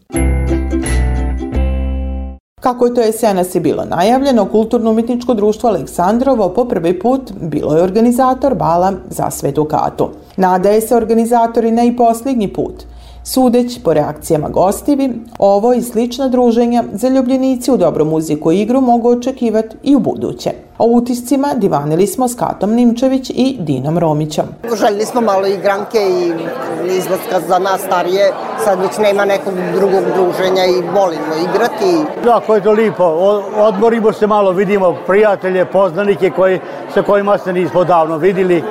Kako 2.67 2.87
je 2.87 2.95
to 2.95 3.01
jesenas 3.01 3.55
je 3.55 3.61
bilo 3.61 3.85
najavljeno, 3.85 4.45
Kulturno-umetničko 4.45 5.35
društvo 5.35 5.69
Aleksandrovo 5.69 6.49
po 6.49 6.65
prvi 6.65 6.99
put 6.99 7.33
bilo 7.41 7.77
je 7.77 7.83
organizator 7.83 8.55
bala 8.55 8.93
za 9.11 9.31
Svetu 9.31 9.65
Katu. 9.65 10.09
Nadaje 10.37 10.81
se 10.81 10.97
organizatori 10.97 11.71
ne 11.71 11.87
i 11.87 11.97
posljednji 11.97 12.53
put– 12.53 12.85
Sudeć 13.29 13.83
po 13.85 13.95
reakcijama 13.95 14.49
gostivi, 14.49 15.15
ovo 15.39 15.75
i 15.75 15.83
slična 15.83 16.29
druženja 16.29 16.85
zaljubljenici 16.93 17.71
u 17.71 17.77
dobru 17.77 18.05
muziku 18.05 18.53
i 18.53 18.61
igru 18.61 18.81
mogu 18.81 19.09
očekivati 19.11 19.77
i 19.83 19.97
u 19.97 19.99
buduće. 19.99 20.51
O 20.79 20.85
utiscima 20.85 21.55
divanili 21.57 22.07
smo 22.07 22.29
s 22.29 22.35
Katom 22.35 22.75
Nimčević 22.75 23.31
i 23.31 23.57
Dinom 23.61 23.99
Romićom. 23.99 24.45
Željeli 24.77 25.07
smo 25.07 25.21
malo 25.21 25.47
igranke 25.47 25.99
i 25.99 26.33
izlaska 26.97 27.41
za 27.49 27.59
nas 27.59 27.81
starije, 27.81 28.33
sad 28.65 28.81
već 28.81 28.99
nema 28.99 29.25
nekog 29.25 29.55
drugog 29.75 30.05
druženja 30.15 30.65
i 30.65 30.83
volimo 30.95 31.35
igrati. 31.51 32.11
Jako 32.27 32.55
je 32.55 32.63
to 32.63 32.73
lipo, 32.73 33.05
odmorimo 33.57 34.13
se 34.13 34.27
malo, 34.27 34.53
vidimo 34.53 34.97
prijatelje, 35.07 35.65
poznanike 35.65 36.31
koji, 36.31 36.61
sa 36.95 37.03
kojima 37.03 37.39
se 37.39 37.53
nismo 37.53 37.85
davno 37.85 38.17
vidili. 38.17 38.63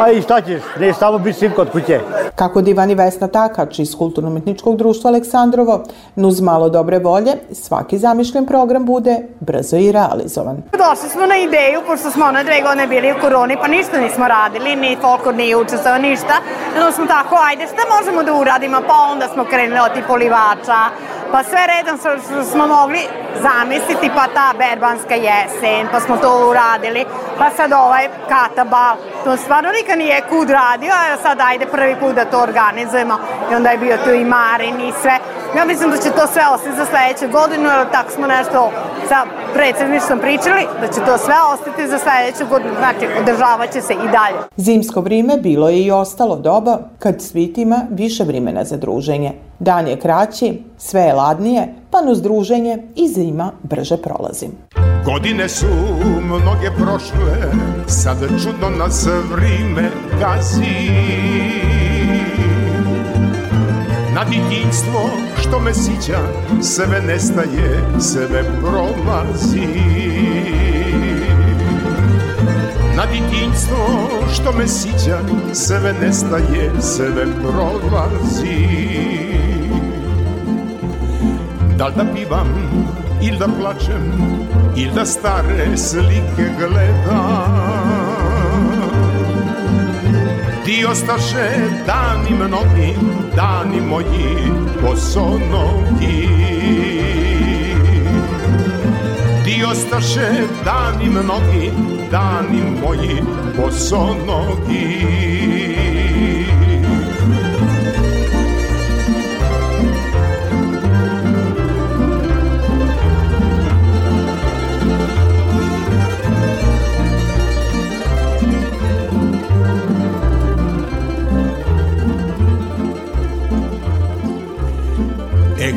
A 0.00 0.10
i 0.10 0.22
šta 0.22 0.40
ćeš, 0.40 0.62
ne 0.80 0.92
samo 0.92 1.18
biti 1.18 1.38
sin 1.38 1.52
kod 1.56 1.70
kuće. 1.70 2.00
Kako 2.34 2.60
divan 2.60 2.90
i 2.90 2.94
Vesna 2.94 3.28
Takač 3.28 3.78
iz 3.78 3.96
Kulturno-umetničkog 3.96 4.76
društva 4.76 5.10
Aleksandrovo, 5.10 5.84
nuz 6.16 6.40
malo 6.40 6.68
dobre 6.68 6.98
volje, 6.98 7.32
svaki 7.52 7.98
zamišljen 7.98 8.46
program 8.46 8.84
bude 8.84 9.16
brzo 9.40 9.76
i 9.76 9.92
realizovan. 9.92 10.56
Došli 10.72 11.08
smo 11.08 11.26
na 11.26 11.36
ideju, 11.36 11.80
pošto 11.86 12.10
smo 12.10 12.24
one 12.26 12.44
dve 12.44 12.60
godine 12.62 12.86
bili 12.86 13.12
u 13.12 13.20
koroni, 13.20 13.56
pa 13.62 13.68
ništa 13.68 14.00
nismo 14.00 14.28
radili, 14.28 14.76
ni 14.76 14.96
folklor 15.00 15.34
nije 15.34 15.56
učestvao, 15.56 15.98
ništa. 15.98 16.34
Onda 16.76 16.92
smo 16.92 17.06
tako, 17.06 17.36
ajde, 17.48 17.66
šta 17.66 17.82
možemo 17.96 18.22
da 18.22 18.34
uradimo? 18.34 18.78
Pa 18.88 18.94
onda 19.12 19.28
smo 19.28 19.44
krenuli 19.44 19.80
od 19.80 20.06
polivača, 20.06 20.78
pa 21.34 21.42
sve 21.42 21.62
redom 21.74 21.96
smo 22.52 22.66
mogli 22.66 23.02
zamisliti, 23.46 24.10
pa 24.16 24.24
ta 24.36 24.48
berbanska 24.58 25.14
jesen, 25.14 25.84
pa 25.92 26.00
smo 26.00 26.16
to 26.16 26.30
uradili, 26.50 27.04
pa 27.38 27.46
sad 27.56 27.72
ovaj 27.72 28.04
katabal, 28.32 28.96
to 29.24 29.36
stvarno 29.36 29.70
nikad 29.78 29.98
nije 29.98 30.26
kud 30.30 30.50
radio, 30.50 30.92
a 31.00 31.16
sad 31.22 31.38
ajde 31.40 31.66
prvi 31.66 31.94
put 32.00 32.14
da 32.14 32.24
to 32.24 32.38
organizujemo 32.48 33.14
i 33.50 33.54
onda 33.54 33.68
je 33.70 33.78
bio 33.78 33.96
tu 34.04 34.10
i 34.10 34.24
Marin 34.24 34.80
i 34.88 34.92
sve. 35.02 35.16
Ja 35.56 35.64
mislim 35.64 35.90
da 35.90 35.96
će 35.96 36.10
to 36.10 36.26
sve 36.26 36.42
ostati 36.54 36.76
za 36.76 36.86
sledeću 36.86 37.26
godinu, 37.38 37.68
jer 37.68 37.90
tako 37.92 38.10
smo 38.10 38.26
nešto 38.26 38.70
sa 39.08 39.18
predsedništvom 39.54 40.18
pričali 40.18 40.62
da 40.80 40.86
će 40.86 41.00
to 41.08 41.18
sve 41.18 41.34
ostati 41.54 41.88
za 41.88 41.98
sledeću 41.98 42.44
godinu, 42.50 42.74
znači 42.78 43.04
održavat 43.20 43.72
će 43.72 43.80
se 43.80 43.92
i 43.92 44.08
dalje. 44.18 44.38
Zimsko 44.56 45.00
vrijeme 45.00 45.36
bilo 45.36 45.68
je 45.68 45.78
i 45.84 45.90
ostalo 45.90 46.36
doba 46.36 46.78
kad 46.98 47.22
svitima 47.22 47.78
više 47.90 48.24
vremena 48.24 48.64
za 48.64 48.76
druženje. 48.76 49.32
Dan 49.58 49.88
je 49.88 50.00
kraći, 50.00 50.62
sve 50.86 51.00
je 51.00 51.12
ladnije, 51.12 51.74
pa 51.90 52.02
no 52.02 52.14
združenje 52.14 52.78
i 52.96 53.08
zima 53.08 53.52
brže 53.62 53.96
prolazi. 53.96 54.46
Godine 55.04 55.48
su 55.48 55.66
mnoge 56.22 56.70
prošle, 56.76 57.52
sad 57.86 58.18
čudno 58.42 58.70
nas 58.78 59.08
vrime 59.32 59.90
gazi. 60.20 60.90
Na 64.14 64.24
ditinjstvo 64.24 65.00
što 65.40 65.60
me 65.60 65.74
sića, 65.74 66.18
sve 66.62 67.02
nestaje, 67.02 67.84
sve 68.00 68.44
prolazi. 68.60 69.68
Na 72.96 73.06
ditinjstvo 73.06 74.08
što 74.34 74.52
me 74.52 74.68
sića, 74.68 75.18
sve 75.52 75.94
nestaje, 76.00 76.72
sve 76.80 77.26
prolazi. 77.42 79.23
Da 81.78 81.86
li 81.86 81.92
da 81.96 82.04
pivam 82.14 82.48
ili 83.22 83.38
da 83.38 83.46
plačem 83.60 84.12
ili 84.76 84.90
da 84.94 85.04
stare 85.04 85.76
slike 85.76 86.50
gledam. 86.58 87.94
Ti 90.64 90.86
ostaše 90.90 91.50
dani 91.86 92.30
mnogi, 92.30 92.94
dani 93.36 93.80
moji 93.80 94.52
bosonogi 94.82 96.28
Ti 99.44 99.64
ostaše 99.70 100.30
dani 100.64 101.10
mnogi, 101.10 101.70
dani 102.10 102.62
moji 102.82 103.22
bosonogi 103.56 105.33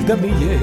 da 0.08 0.16
mi 0.16 0.46
je 0.46 0.60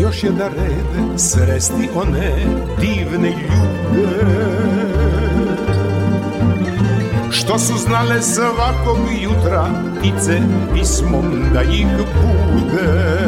još 0.00 0.24
jedan 0.24 0.52
red 0.52 1.18
sresti 1.20 1.88
one 1.94 2.32
divne 2.80 3.28
ljude. 3.28 4.08
Što 7.30 7.58
su 7.58 7.76
znale 7.76 8.22
svakog 8.22 8.98
jutra 9.22 9.66
ptice 9.98 10.40
pismom 10.74 11.24
da 11.54 11.62
ih 11.62 11.86
bude. 11.96 13.18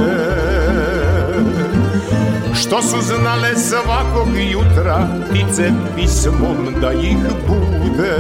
Što 2.55 2.83
su 2.83 2.97
znale 3.01 3.57
svakog 3.57 4.29
jutra 4.53 5.09
ptice 5.31 5.71
pismom 5.97 6.75
da 6.81 6.93
ih 6.93 7.17
bude. 7.49 8.17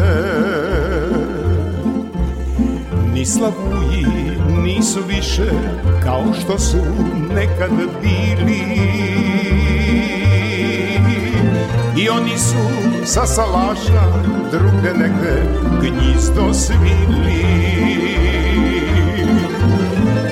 Ni 3.14 3.26
slavuji 3.26 4.06
nisu 4.62 5.00
više 5.08 5.50
kao 6.02 6.24
što 6.40 6.58
su 6.58 6.84
nekad 7.34 7.70
bili. 8.02 8.60
I 11.96 12.08
oni 12.08 12.38
su 12.38 12.56
sa 13.04 13.26
salaša 13.26 14.02
druge 14.50 14.98
neke 14.98 15.42
gnjizdo 15.80 16.54
svili. 16.54 17.40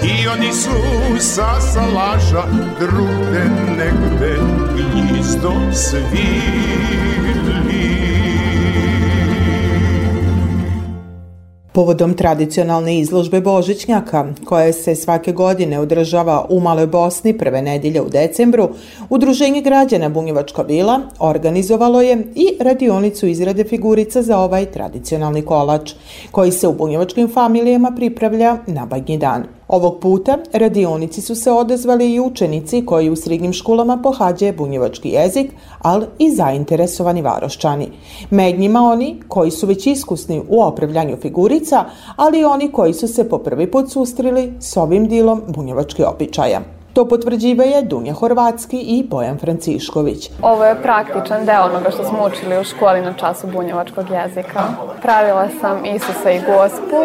I 0.02 0.28
oni 0.28 0.52
su 0.52 0.70
sa 1.20 1.60
salaša 1.60 2.44
druge 2.80 3.44
negde 3.76 4.36
gnjizdo 4.76 5.52
svili 5.72 6.78
Povodom 11.78 12.14
tradicionalne 12.14 12.98
izložbe 12.98 13.40
Božićnjaka, 13.40 14.26
koja 14.44 14.72
se 14.72 14.94
svake 14.94 15.32
godine 15.32 15.80
održava 15.80 16.46
u 16.48 16.60
Maloj 16.60 16.86
Bosni 16.86 17.38
prve 17.38 17.62
nedelje 17.62 18.02
u 18.02 18.08
decembru, 18.08 18.68
Udruženje 19.10 19.60
građana 19.60 20.08
Bunjevačka 20.08 20.62
vila 20.62 21.00
organizovalo 21.18 22.02
je 22.02 22.16
i 22.34 22.48
radionicu 22.60 23.26
izrade 23.26 23.64
figurica 23.64 24.22
za 24.22 24.38
ovaj 24.38 24.66
tradicionalni 24.66 25.42
kolač, 25.42 25.92
koji 26.30 26.52
se 26.52 26.68
u 26.68 26.72
bunjevačkim 26.72 27.28
familijama 27.28 27.92
pripravlja 27.96 28.56
na 28.66 28.86
Badnji 28.86 29.18
dan. 29.18 29.57
Ovog 29.68 29.98
puta 30.00 30.38
radionici 30.52 31.20
su 31.20 31.34
se 31.34 31.52
odazvali 31.52 32.14
i 32.14 32.20
učenici 32.20 32.86
koji 32.86 33.10
u 33.10 33.16
srednjim 33.16 33.52
školama 33.52 34.00
pohađaju 34.02 34.54
bunjevački 34.56 35.08
jezik, 35.08 35.52
ali 35.78 36.06
i 36.18 36.30
zainteresovani 36.30 37.22
varoščani. 37.22 37.88
Med 38.30 38.58
njima 38.58 38.82
oni 38.82 39.20
koji 39.28 39.50
su 39.50 39.66
već 39.66 39.86
iskusni 39.86 40.42
u 40.48 40.62
opravljanju 40.62 41.16
figurica, 41.16 41.84
ali 42.16 42.40
i 42.40 42.44
oni 42.44 42.72
koji 42.72 42.94
su 42.94 43.08
se 43.08 43.28
po 43.28 43.38
prvi 43.38 43.70
put 43.70 43.90
sustrili 43.90 44.52
s 44.60 44.76
ovim 44.76 45.08
dilom 45.08 45.42
bunjevački 45.48 46.04
običaja. 46.04 46.77
To 46.98 47.08
potvrđivaju 47.08 47.82
Dunja 47.82 48.12
Horvatski 48.12 48.76
i 48.76 49.06
Bojan 49.10 49.38
Francišković. 49.38 50.30
Ovo 50.42 50.64
je 50.64 50.82
praktičan 50.82 51.46
deo 51.46 51.64
onoga 51.64 51.90
što 51.90 52.04
smo 52.04 52.26
učili 52.26 52.60
u 52.60 52.64
školi 52.64 53.00
na 53.00 53.12
času 53.12 53.46
bunjevačkog 53.46 54.04
jezika. 54.10 54.62
Pravila 55.02 55.48
sam 55.60 55.84
Isusa 55.84 56.30
i 56.30 56.38
Gospu 56.38 56.96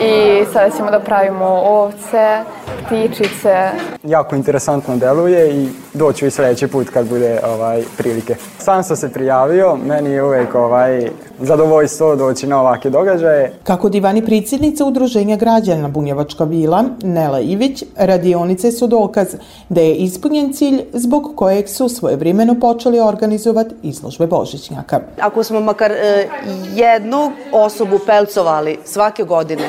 i 0.00 0.44
sada 0.52 0.70
ćemo 0.76 0.90
da 0.90 1.00
pravimo 1.00 1.46
ovce, 1.46 2.40
ptičice. 2.86 3.70
Jako 4.04 4.36
interesantno 4.36 4.96
deluje 4.96 5.62
i 5.62 5.68
doću 5.94 6.26
i 6.26 6.30
sledeći 6.30 6.66
put 6.66 6.90
kad 6.90 7.08
bude 7.08 7.40
ovaj 7.44 7.82
prilike. 7.98 8.36
Sam 8.58 8.82
sam 8.82 8.96
se 8.96 9.12
prijavio, 9.12 9.76
meni 9.76 10.10
je 10.10 10.22
uvek 10.22 10.54
ovaj 10.54 11.10
zadovoljstvo 11.40 12.16
doći 12.16 12.46
na 12.46 12.60
ovake 12.60 12.90
događaje. 12.90 13.52
Kako 13.62 13.88
divani 13.88 14.26
predsjednica 14.26 14.84
Udruženja 14.84 15.36
građana 15.36 15.88
Bunjevačka 15.88 16.44
vila, 16.44 16.84
Nela 17.02 17.40
Ivić, 17.40 17.84
radionice 17.96 18.72
su 18.72 18.86
dokaz 18.86 19.26
da 19.68 19.80
je 19.80 19.94
ispunjen 19.94 20.52
cilj 20.52 20.82
zbog 20.92 21.32
kojeg 21.36 21.68
su 21.68 21.88
svojevremeno 21.88 22.56
počeli 22.60 23.00
organizovati 23.00 23.74
izložbe 23.82 24.26
Božićnjaka. 24.26 25.00
Ako 25.20 25.44
smo 25.44 25.60
makar 25.60 25.92
e, 25.92 26.28
jednu 26.74 27.32
osobu 27.52 27.98
pelcovali 28.06 28.78
svake 28.84 29.24
godine, 29.24 29.64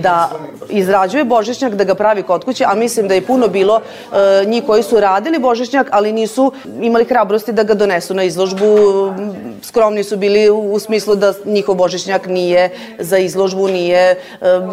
da 0.00 0.30
izrađuje 0.68 1.24
božićnjak, 1.24 1.74
da 1.74 1.84
ga 1.84 1.94
pravi 1.94 2.22
kod 2.22 2.44
kuće, 2.44 2.64
a 2.68 2.74
mislim 2.74 3.08
da 3.08 3.14
je 3.14 3.26
puno 3.26 3.48
bilo 3.48 3.80
e, 3.80 4.44
njih 4.46 4.64
koji 4.66 4.82
su 4.82 5.00
radili 5.00 5.38
božićnjak, 5.38 5.88
ali 5.92 6.12
nisu 6.12 6.52
imali 6.80 7.04
hrabrosti 7.04 7.52
da 7.52 7.62
ga 7.62 7.74
donesu 7.74 8.14
na 8.14 8.24
izložbu. 8.24 8.66
Skromni 9.62 10.04
su 10.04 10.16
bili 10.16 10.50
u, 10.50 10.78
smislu 10.78 11.14
da 11.14 11.32
njihov 11.44 11.74
božićnjak 11.74 12.26
nije 12.26 12.70
za 12.98 13.18
izložbu, 13.18 13.68
nije 13.68 14.10
e, 14.10 14.16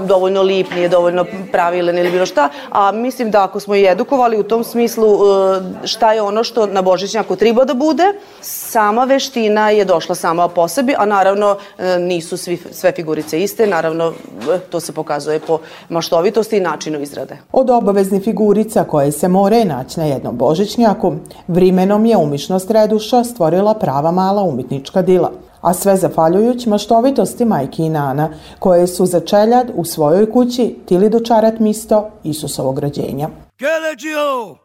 dovoljno 0.05 0.41
lip, 0.41 0.71
nije 0.75 0.89
dovoljno 0.89 1.25
pravilen 1.51 1.97
ili 1.97 2.11
bilo 2.11 2.25
šta, 2.25 2.49
a 2.69 2.91
mislim 2.91 3.31
da 3.31 3.43
ako 3.43 3.59
smo 3.59 3.75
i 3.75 3.85
edukovali 3.85 4.37
u 4.37 4.43
tom 4.43 4.63
smislu 4.63 5.07
e, 5.07 5.87
šta 5.87 6.13
je 6.13 6.21
ono 6.21 6.43
što 6.43 6.65
na 6.65 6.81
božićnjaku 6.81 7.35
treba 7.35 7.65
da 7.65 7.73
bude, 7.73 8.13
sama 8.41 9.03
veština 9.03 9.69
je 9.69 9.85
došla 9.85 10.15
sama 10.15 10.47
po 10.47 10.67
sebi, 10.67 10.95
a 10.97 11.05
naravno 11.05 11.57
e, 11.77 11.99
nisu 11.99 12.37
svi, 12.37 12.57
sve 12.71 12.91
figurice 12.91 13.41
iste, 13.43 13.67
naravno 13.67 14.13
e, 14.55 14.59
to 14.59 14.79
se 14.79 14.91
pokazuje 14.93 15.12
po 15.47 15.59
maštovitosti 15.89 16.57
i 16.57 16.59
načinu 16.59 17.01
izrade. 17.01 17.37
Od 17.51 17.69
obaveznih 17.69 18.23
figurica 18.23 18.83
koje 18.83 19.11
se 19.11 19.27
more 19.27 19.65
naći 19.65 19.99
na 19.99 20.05
jednom 20.05 20.37
božićnjaku, 20.37 21.13
vrimenom 21.47 22.05
je 22.05 22.17
umišnost 22.17 22.71
Reduša 22.71 23.23
stvorila 23.23 23.73
prava 23.73 24.11
mala 24.11 24.41
umetnička 24.41 25.01
dila 25.01 25.31
a 25.63 25.73
sve 25.73 25.97
zafaljujući 25.97 26.69
maštovitosti 26.69 27.45
majke 27.45 27.83
i 27.83 27.89
nana, 27.89 28.29
koje 28.59 28.87
su 28.87 29.05
za 29.05 29.19
čeljad 29.19 29.71
u 29.75 29.85
svojoj 29.85 30.31
kući 30.31 30.75
tili 30.85 31.09
dočarat 31.09 31.59
misto 31.59 32.09
Isusovog 32.23 32.79
rođenja. 32.79 33.29
Keleđio, 33.57 34.55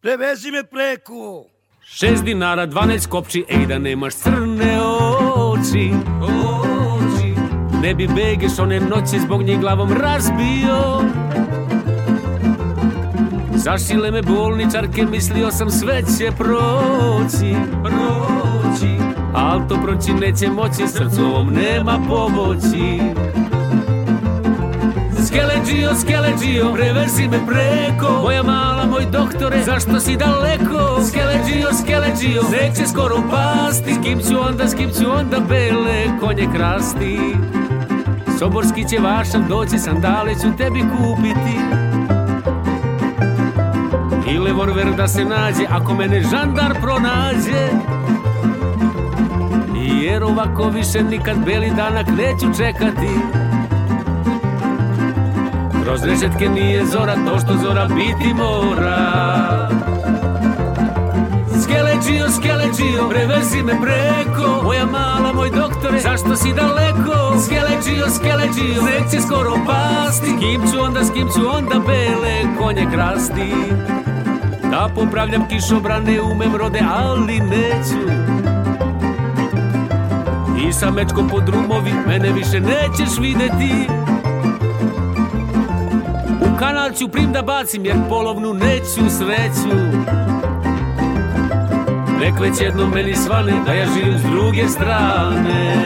prevezi 0.00 0.50
me 0.50 0.64
preku. 0.64 1.44
Šest 1.86 2.24
dinara, 2.24 2.66
12 2.66 3.08
kopči, 3.08 3.44
ej 3.48 3.66
da 3.66 3.78
nemaš 3.78 4.14
crne 4.14 4.80
oči. 5.36 5.90
Oči. 6.22 7.23
Ne 7.84 7.94
bi 7.94 8.08
begeš 8.08 8.58
one 8.58 8.80
noći 8.80 9.20
zbog 9.20 9.42
njih 9.42 9.60
glavom 9.60 9.92
razbio. 9.92 11.00
Zašile 13.54 14.10
me 14.10 14.22
bolničarke, 14.22 15.06
mislio 15.10 15.50
sam 15.50 15.70
sve 15.70 16.02
će 16.18 16.30
proći, 16.38 17.54
proći. 17.82 18.94
Al 19.34 19.68
to 19.68 19.76
proći 19.84 20.12
neće 20.12 20.48
moći, 20.50 20.88
srcovom 20.88 21.48
nema 21.54 21.98
pomoći. 22.08 23.00
Skeleđio, 25.26 25.90
skeleđio, 26.00 26.72
preverzi 26.74 27.28
me 27.28 27.38
preko 27.46 28.22
Moja 28.22 28.42
mala, 28.42 28.86
moj 28.86 29.06
doktore, 29.12 29.62
zašto 29.64 30.00
si 30.00 30.16
daleko? 30.16 31.00
Skeleđio, 31.08 31.68
skeleđio, 31.82 32.42
neće 32.50 32.86
skoro 32.86 33.16
pasti 33.30 33.94
S 33.94 34.04
kim 34.04 34.20
ću 34.20 34.40
onda, 34.48 34.68
s 34.68 34.74
kim 34.74 34.90
ću 34.90 35.10
onda 35.10 35.40
bele 35.48 36.18
konje 36.20 36.48
krasti 36.54 37.18
Soborski 38.44 38.88
će 38.88 38.98
vašak 38.98 39.48
doći, 39.48 39.78
sandale 39.78 40.34
ću 40.34 40.56
tebi 40.58 40.80
kupiti. 40.80 41.58
I 44.30 44.38
levorver 44.38 44.94
da 44.96 45.08
se 45.08 45.24
nađe, 45.24 45.64
ako 45.70 45.94
mene 45.94 46.22
žandar 46.22 46.74
pronađe. 46.80 47.68
Jer 50.02 50.24
ovako 50.24 50.68
više 50.68 51.02
nikad 51.02 51.36
beli 51.44 51.70
danak 51.76 52.06
neću 52.06 52.56
čekati. 52.56 53.08
Kroz 55.84 56.04
rešetke 56.04 56.48
nije 56.48 56.86
zora 56.86 57.14
to 57.14 57.38
što 57.38 57.56
zora 57.56 57.88
biti 57.88 58.34
mora 58.34 59.83
Skeleđio, 61.74 62.30
skeleđio, 62.30 63.08
prevezi 63.08 63.62
me 63.62 63.72
preko. 63.82 64.62
Moja 64.62 64.86
mala, 64.86 65.32
moj 65.32 65.50
doktore, 65.50 66.00
zašto 66.00 66.36
si 66.36 66.52
daleko? 66.52 67.40
Skeleđio, 67.44 68.06
skeleđio, 68.10 68.82
neće 68.82 69.20
skoro 69.26 69.52
pasti. 69.66 70.36
Kim 70.40 70.62
ću 70.72 70.80
onda, 70.82 71.04
s 71.04 71.10
kim 71.10 71.28
ću 71.28 71.40
onda 71.56 71.74
bele 71.86 72.56
konje 72.58 72.86
krasti? 72.92 73.52
Da 74.70 74.88
popravljam 74.94 75.48
kišobrane, 75.48 76.20
umem 76.20 76.56
rode, 76.56 76.80
ali 76.94 77.40
neću. 77.40 78.02
I 80.68 80.72
sa 80.72 80.90
mečkom 80.90 81.28
po 81.28 81.40
drumovi, 81.40 81.92
mene 82.06 82.32
više 82.32 82.60
nećeš 82.60 83.18
videti. 83.20 83.86
U 86.40 86.58
kanal 86.58 86.90
ću 86.92 87.08
prim 87.08 87.32
da 87.32 87.42
bacim, 87.42 87.84
jer 87.84 87.96
polovnu 88.08 88.54
neću 88.54 89.10
sreću 89.18 89.76
Nek 92.20 92.40
već 92.40 92.60
jednom 92.60 92.90
meni 92.90 93.14
svane 93.14 93.52
da 93.66 93.72
ja 93.72 93.86
živim 93.94 94.18
s 94.18 94.22
druge 94.22 94.68
strane. 94.68 95.84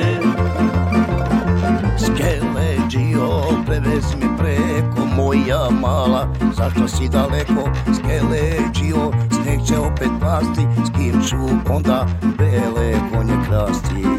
Skeleđio, 1.99 3.29
prevezi 3.67 4.17
me 4.17 4.37
preko 4.39 5.07
moja 5.17 5.71
mala 5.81 6.35
Zašto 6.57 6.89
si 6.89 7.09
daleko, 7.09 7.71
skeleđio, 7.95 9.13
sneg 9.31 9.61
će 9.67 9.79
opet 9.79 10.11
pasti 10.21 10.67
S 10.87 10.91
kim 10.97 11.23
ću 11.29 11.37
onda 11.75 12.07
bele 12.39 12.93
konje 13.13 13.35
krasti 13.49 14.18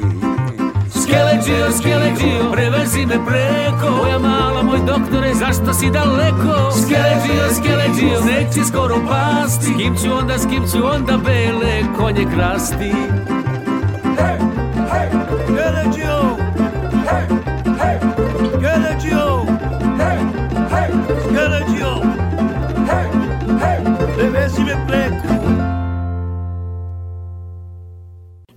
Skeleđio, 1.10 1.72
skeleđio, 1.72 2.52
prevezi 2.52 3.06
me 3.06 3.26
preko. 3.26 3.96
Moja 3.98 4.20
mala, 4.20 4.64
moj 4.64 4.80
doktore, 4.80 5.34
zašto 5.34 5.74
si 5.74 5.90
daleko? 5.90 6.72
Skeleđio, 6.72 7.44
skeleđio, 7.56 8.22
neće 8.26 8.66
skoro 8.66 8.96
pasti. 9.10 9.66
S 9.66 9.78
kim 9.78 9.96
ću 9.96 10.14
onda, 10.20 10.38
s 10.38 10.46
kim 10.50 10.64
ću 10.72 10.88
onda 10.96 11.18
bele 11.18 11.84
konje 11.98 12.26
krasti 12.36 12.94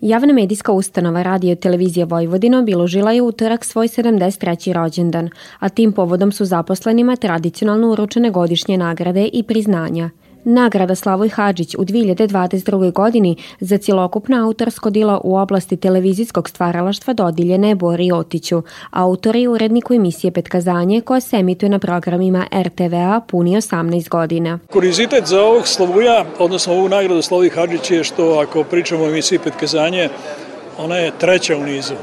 Javna 0.03 0.33
medijska 0.33 0.73
ustanova 0.73 1.23
Radio 1.23 1.55
Televizija 1.55 2.07
Vojvodina 2.07 2.59
obiložila 2.59 3.13
je 3.13 3.23
utorak 3.23 3.65
svoj 3.65 3.89
73. 3.89 4.73
rođendan, 4.73 5.31
a 5.59 5.69
tim 5.69 5.93
povodom 5.93 6.33
su 6.33 6.45
zaposlenima 6.45 7.17
tradicionalno 7.17 7.91
uručene 7.91 8.31
godišnje 8.31 8.79
nagrade 8.79 9.29
i 9.33 9.43
priznanja. 9.43 10.11
Nagrada 10.45 10.95
Slavoj 10.95 11.29
Hadžić 11.29 11.75
u 11.75 11.85
2022. 11.85 12.93
godini 12.93 13.37
za 13.61 13.79
cjelokupno 13.79 14.45
autorsko 14.45 14.91
dilo 14.91 15.21
u 15.25 15.37
oblasti 15.37 15.77
televizijskog 15.77 16.49
stvaralaštva 16.49 17.15
dodiljene 17.15 17.69
je 17.69 17.75
Bori 17.75 18.13
Otiću, 18.13 18.63
autor 18.91 19.37
i 19.37 19.49
uredniku 19.49 19.95
emisije 19.95 20.31
Petkazanje 20.31 21.01
koja 21.01 21.21
se 21.21 21.37
emituje 21.37 21.71
na 21.71 21.79
programima 21.79 22.47
RTVA 22.63 23.21
puni 23.29 23.57
18 23.57 24.09
godina. 24.09 24.59
Kurizitet 24.73 25.27
za 25.27 25.43
ovog 25.43 25.69
Slavuja, 25.69 26.25
odnosno 26.39 26.73
ovu 26.73 26.89
nagradu 26.89 27.23
Slavoj 27.23 27.51
Hadžić 27.51 27.91
je 27.91 28.05
što 28.05 28.39
ako 28.39 28.65
pričamo 28.65 29.05
o 29.05 29.09
emisiji 29.09 29.39
Petkazanje, 29.39 30.09
ona 30.79 30.97
je 30.97 31.13
treća 31.19 31.57
u 31.57 31.65
nizu 31.65 31.95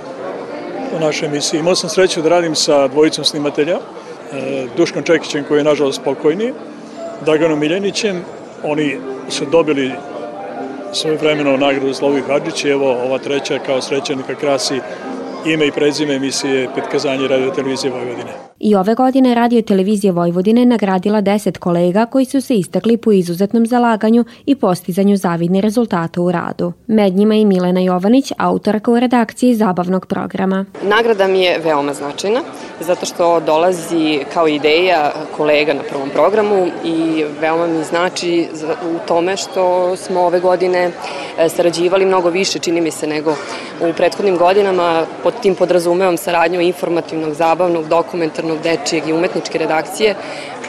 u 0.97 0.99
našoj 0.99 1.27
emisiji. 1.27 1.59
Imao 1.59 1.75
sam 1.75 1.89
sreću 1.89 2.21
da 2.21 2.29
radim 2.29 2.55
sa 2.55 2.87
dvojicom 2.87 3.25
snimatelja, 3.25 3.77
e, 4.33 4.67
Duškom 4.77 5.03
Čekićem 5.03 5.43
koji 5.47 5.59
je 5.59 5.63
nažalost 5.63 6.01
pokojni, 6.03 6.53
Draganom 7.25 7.59
Miljanićem. 7.59 8.21
Oni 8.63 8.97
su 9.29 9.45
dobili 9.45 9.91
svoje 10.93 11.17
vremeno 11.17 11.57
nagradu 11.57 11.93
Slovi 11.93 12.21
Hadžić 12.21 12.65
evo 12.65 12.91
ova 12.91 13.17
treća 13.17 13.59
kao 13.65 13.81
srećenika 13.81 14.35
krasi 14.35 14.79
ime 15.45 15.67
i 15.67 15.71
prezime 15.71 16.15
emisije 16.15 16.69
Petkazanje 16.75 17.27
radio 17.27 17.51
televizije 17.51 17.91
Vojvodine. 17.91 18.48
I 18.59 18.75
ove 18.75 18.95
godine 18.95 19.35
Radio 19.35 19.61
Televizija 19.61 20.13
Vojvodine 20.13 20.65
nagradila 20.65 21.21
10 21.21 21.57
kolega 21.57 22.05
koji 22.05 22.25
su 22.25 22.41
se 22.41 22.55
istakli 22.55 22.97
po 22.97 23.11
izuzetnom 23.11 23.65
zalaganju 23.65 24.25
i 24.45 24.55
postizanju 24.55 25.17
zavidnih 25.17 25.63
rezultata 25.63 26.21
u 26.21 26.31
radu. 26.31 26.73
Med 26.87 27.13
njima 27.15 27.35
i 27.35 27.45
Milena 27.45 27.79
Jovanić, 27.81 28.31
autorka 28.37 28.91
u 28.91 28.99
redakciji 28.99 29.55
zabavnog 29.55 30.05
programa. 30.05 30.65
Nagrada 30.83 31.27
mi 31.27 31.41
je 31.41 31.59
veoma 31.59 31.93
značajna 31.93 32.41
zato 32.79 33.05
što 33.05 33.39
dolazi 33.39 34.19
kao 34.33 34.47
ideja 34.47 35.11
kolega 35.37 35.73
na 35.73 35.83
prvom 35.89 36.09
programu 36.09 36.67
i 36.85 37.25
veoma 37.41 37.67
mi 37.67 37.83
znači 37.83 38.47
u 38.83 39.07
tome 39.07 39.37
što 39.37 39.95
smo 39.95 40.21
ove 40.21 40.39
godine 40.39 40.91
e, 41.37 41.49
sarađivali 41.49 42.05
mnogo 42.05 42.29
više, 42.29 42.59
čini 42.59 42.81
mi 42.81 42.91
se, 42.91 43.07
nego 43.07 43.31
u 43.81 43.93
prethodnim 43.97 44.37
godinama. 44.37 45.05
Pod 45.23 45.33
tim 45.41 45.55
podrazumevam 45.55 46.17
saradnju 46.17 46.61
informativnog, 46.61 47.33
zabavnog, 47.33 47.87
dokumentarnog, 47.87 48.48
dečijeg 48.57 49.07
i 49.07 49.13
umetničke 49.13 49.57
redakcije, 49.57 50.15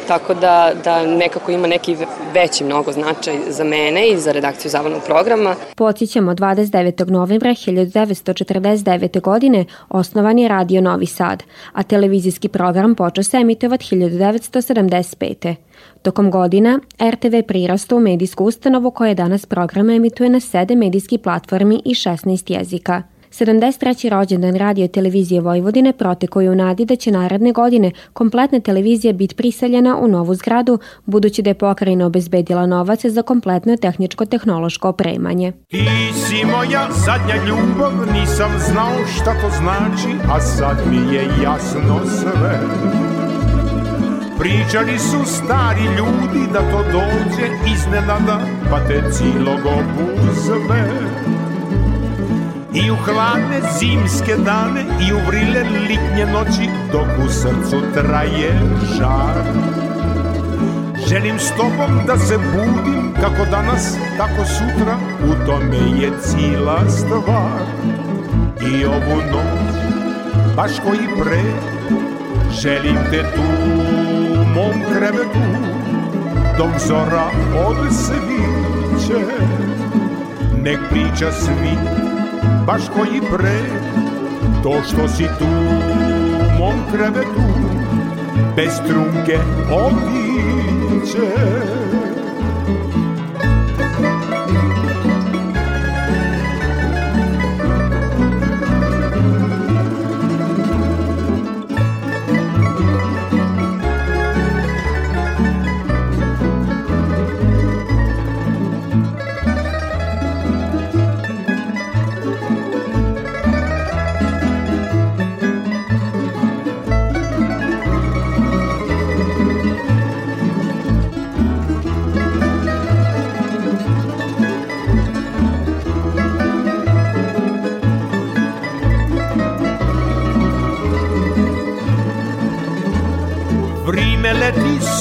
tako 0.09 0.35
da, 0.35 0.73
da 0.85 1.07
nekako 1.07 1.53
ima 1.53 1.67
neki 1.67 1.97
veći 2.35 2.65
mnogo 2.65 2.93
značaj 2.93 3.35
za 3.49 3.65
mene 3.65 4.09
i 4.09 4.19
za 4.19 4.33
redakciju 4.33 4.71
zabavnog 4.71 5.03
programa. 5.07 5.55
Podsjećamo 5.77 6.33
29. 6.33 7.11
novembra 7.11 7.51
1949. 7.51 9.21
godine 9.21 9.65
osnovan 9.89 10.39
je 10.39 10.49
Radio 10.49 10.81
Novi 10.81 11.07
Sad, 11.07 11.43
a 11.73 11.83
televizijski 11.83 12.49
program 12.49 12.95
počeo 12.95 13.25
se 13.25 13.37
emitovat 13.37 13.81
1975. 13.81 15.55
Tokom 16.03 16.31
godina 16.31 16.81
RTV 17.11 17.43
prirasta 17.47 17.97
u 17.97 18.01
medijsku 18.01 18.45
ustanovu 18.45 18.91
koja 18.91 19.15
danas 19.15 19.47
program 19.47 19.91
emituje 19.91 20.31
na 20.31 20.41
7 20.41 20.77
medijskih 20.77 21.21
platformi 21.21 21.83
i 21.85 21.95
16 21.95 22.59
jezika. 22.59 23.03
73. 23.31 24.09
rođendan 24.09 24.57
radio 24.57 24.89
televizije 24.89 25.41
Vojvodine 25.41 25.93
protekao 25.93 26.43
je 26.43 26.51
u 26.51 26.55
nadi 26.55 26.85
da 26.85 26.97
će 26.97 27.11
naredne 27.11 27.53
godine 27.53 27.93
kompletna 28.13 28.61
televizija 28.61 29.13
biti 29.13 29.35
priseljena 29.35 29.97
u 29.97 30.09
novu 30.09 30.35
zgradu, 30.35 30.79
budući 31.07 31.43
da 31.43 31.51
je 31.51 31.55
pokrajina 31.55 32.07
obezbedila 32.07 32.67
novac 32.67 33.05
za 33.05 33.23
kompletno 33.23 33.77
tehničko-tehnološko 33.77 34.89
opremanje. 34.89 35.53
Ti 35.69 35.87
si 36.15 36.45
moja 36.45 36.89
zadnja 37.05 37.37
ljubav, 37.49 37.93
nisam 38.13 38.51
znao 38.71 39.07
šta 39.15 39.35
to 39.41 39.51
znači, 39.59 40.17
a 40.33 40.41
sad 40.41 40.77
mi 40.91 41.15
je 41.15 41.23
jasno 41.45 42.01
sve. 42.07 42.61
Pričali 44.39 44.99
su 44.99 45.25
stari 45.25 45.85
ljudi 45.85 46.53
da 46.53 46.59
to 46.59 46.83
dođe 46.93 47.73
iznenada, 47.75 48.41
pa 48.71 48.79
te 48.89 49.03
cilog 49.13 49.61
obuzme. 49.67 50.85
I 52.75 52.91
u 52.91 52.97
hladne 52.97 53.61
zimske 53.79 54.37
dane 54.37 54.81
i 54.81 55.13
u 55.13 55.19
vrile 55.27 55.63
litnje 55.89 56.27
noći 56.27 56.71
dok 56.93 57.27
u 57.27 57.29
srcu 57.29 57.83
traje 57.95 58.61
žar. 58.97 59.43
Želim 61.09 61.39
s 61.39 61.51
tobom 61.51 62.07
da 62.07 62.19
se 62.19 62.39
budim 62.39 63.13
kako 63.21 63.51
danas, 63.51 63.97
tako 64.17 64.45
sutra 64.45 64.97
U 65.25 65.47
tome 65.47 66.01
je 66.01 66.13
cijela 66.23 66.89
stvar. 66.89 67.63
I 68.61 68.85
ovu 68.85 69.17
noć, 69.17 69.75
baš 70.57 70.73
koji 70.85 71.23
pre 71.23 71.43
Želim 72.63 72.97
te 73.11 73.23
tu 73.35 73.43
u 74.35 74.45
mom 74.55 74.83
krevetu. 74.89 75.71
Dok 76.59 76.71
zora 76.89 77.25
odsviće 77.67 79.25
Nek 80.63 80.79
priča 80.91 81.33
svi 81.33 82.10
baš 82.67 82.83
koji 82.97 83.21
pre. 83.21 83.61
To 84.63 84.73
što 84.89 85.09
si 85.09 85.25
tu 85.39 85.47
mom 86.59 86.75
krevetu 86.93 87.41
Bez 88.57 88.81
trunke 88.87 89.39
otiće 89.73 91.27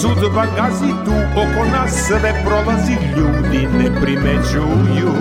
sudba 0.02 0.46
gazi 0.56 0.92
tu 1.06 1.16
Oko 1.42 1.66
nas 1.72 1.92
sve 2.08 2.44
prolazi 2.46 2.96
Ljudi 3.18 3.68
ne 3.78 4.02
primećuju 4.02 5.14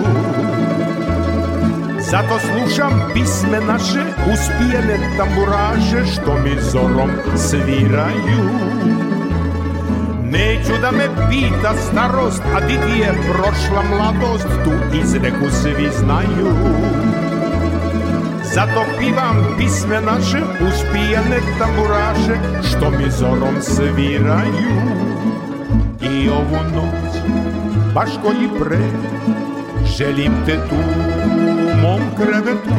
Zato 1.99 2.39
slušam 2.39 3.01
pisme 3.13 3.59
naše 3.67 4.03
Uspijene 4.33 4.97
tamburaže 5.17 6.05
Što 6.13 6.33
mi 6.43 6.61
zorom 6.71 7.09
sviraju. 7.37 8.49
Neću 10.23 10.81
da 10.81 10.91
me 10.91 11.29
pita 11.29 11.73
starost 11.89 12.41
A 12.55 12.59
di 12.59 12.73
ti 12.73 12.99
je 12.99 13.13
prošla 13.33 13.83
mladost 13.89 14.47
Tu 14.63 14.97
izreku 14.97 15.49
svi 15.61 15.89
znaju 15.99 17.08
Zato 18.59 18.83
pivam 18.99 19.55
pisme 19.57 20.01
naše 20.01 20.37
Uspijene 20.67 21.39
tamburaše 21.59 22.35
Što 22.69 22.91
mi 22.91 23.11
zorom 23.11 23.55
sviraju. 23.61 24.75
I 26.01 26.29
ovu 26.29 26.63
noć 26.75 27.15
Baš 27.93 28.09
koji 28.23 28.49
pre 28.59 28.79
Želim 29.97 30.31
te 30.45 30.55
tu 30.69 30.75
u 30.75 31.81
mom 31.81 32.01
krevetu. 32.17 32.75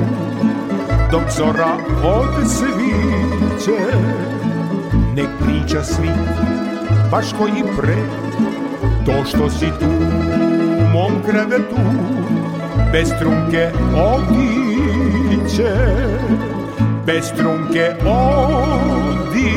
Dok 1.11 1.23
zora 1.37 1.73
od 2.05 2.51
sviće 2.51 3.81
Nek 5.17 5.29
priča 5.41 5.85
svi 5.85 6.11
Baš 7.11 7.27
koji 7.39 7.63
pre 7.77 7.97
To 9.07 9.25
što 9.25 9.51
si 9.51 9.67
tu 9.81 9.91
u 10.79 10.89
mom 10.93 11.13
krevetu. 11.27 11.77
Bez 12.93 13.09
trunke 13.19 13.71
odiće 15.51 15.75
Bez 17.07 17.33
trunke 17.37 17.95
odiće 18.11 19.51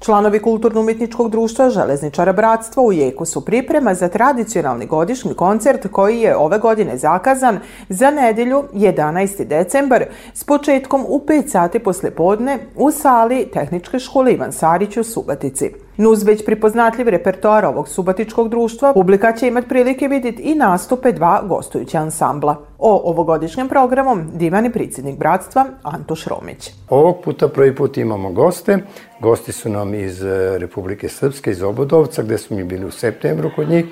Članovi 0.00 0.38
Kulturno-umetničkog 0.38 1.30
društva 1.30 1.70
Železničara 1.70 2.32
Bratstva 2.32 2.82
u 2.82 2.92
jeku 2.92 3.24
su 3.24 3.44
priprema 3.44 3.94
za 3.94 4.08
tradicionalni 4.08 4.86
godišnji 4.86 5.34
koncert 5.34 5.86
koji 5.92 6.20
je 6.20 6.36
ove 6.36 6.58
godine 6.58 6.96
zakazan 6.98 7.58
za 7.88 8.10
nedelju 8.10 8.64
11. 8.72 9.44
decembar 9.44 10.04
s 10.34 10.44
početkom 10.44 11.04
u 11.08 11.24
5 11.28 11.48
sati 11.48 11.78
posle 11.78 12.10
podne 12.10 12.58
u 12.76 12.90
sali 12.90 13.48
Tehničke 13.52 13.98
škole 13.98 14.32
Ivan 14.32 14.52
Sarić 14.52 14.96
u 14.96 15.04
Subatici. 15.04 15.70
Nuz 15.96 16.22
već 16.22 16.44
pripoznatljiv 16.44 17.08
repertoar 17.08 17.64
ovog 17.64 17.88
subatičkog 17.88 18.48
društva, 18.48 18.92
publika 18.92 19.32
će 19.32 19.48
imati 19.48 19.68
prilike 19.68 20.08
vidjeti 20.08 20.42
i 20.42 20.54
nastupe 20.54 21.12
dva 21.12 21.42
gostujuća 21.48 21.98
ansambla. 21.98 22.56
O 22.78 23.10
ovogodišnjem 23.10 23.68
programu 23.68 24.16
divan 24.34 24.64
je 24.64 24.70
bratstva 25.18 25.66
Antoš 25.82 26.26
Romić. 26.26 26.70
Ovog 26.88 27.16
puta 27.24 27.48
prvi 27.48 27.76
put 27.76 27.96
imamo 27.96 28.32
goste. 28.32 28.78
Gosti 29.20 29.52
su 29.52 29.68
nam 29.68 29.94
iz 29.94 30.22
e, 30.22 30.58
Republike 30.58 31.08
Srpske, 31.08 31.50
iz 31.50 31.62
Obodovca, 31.62 32.22
gde 32.22 32.38
smo 32.38 32.56
mi 32.56 32.64
bili 32.64 32.84
u 32.84 32.90
septembru 32.90 33.50
kod 33.56 33.68
njih, 33.68 33.84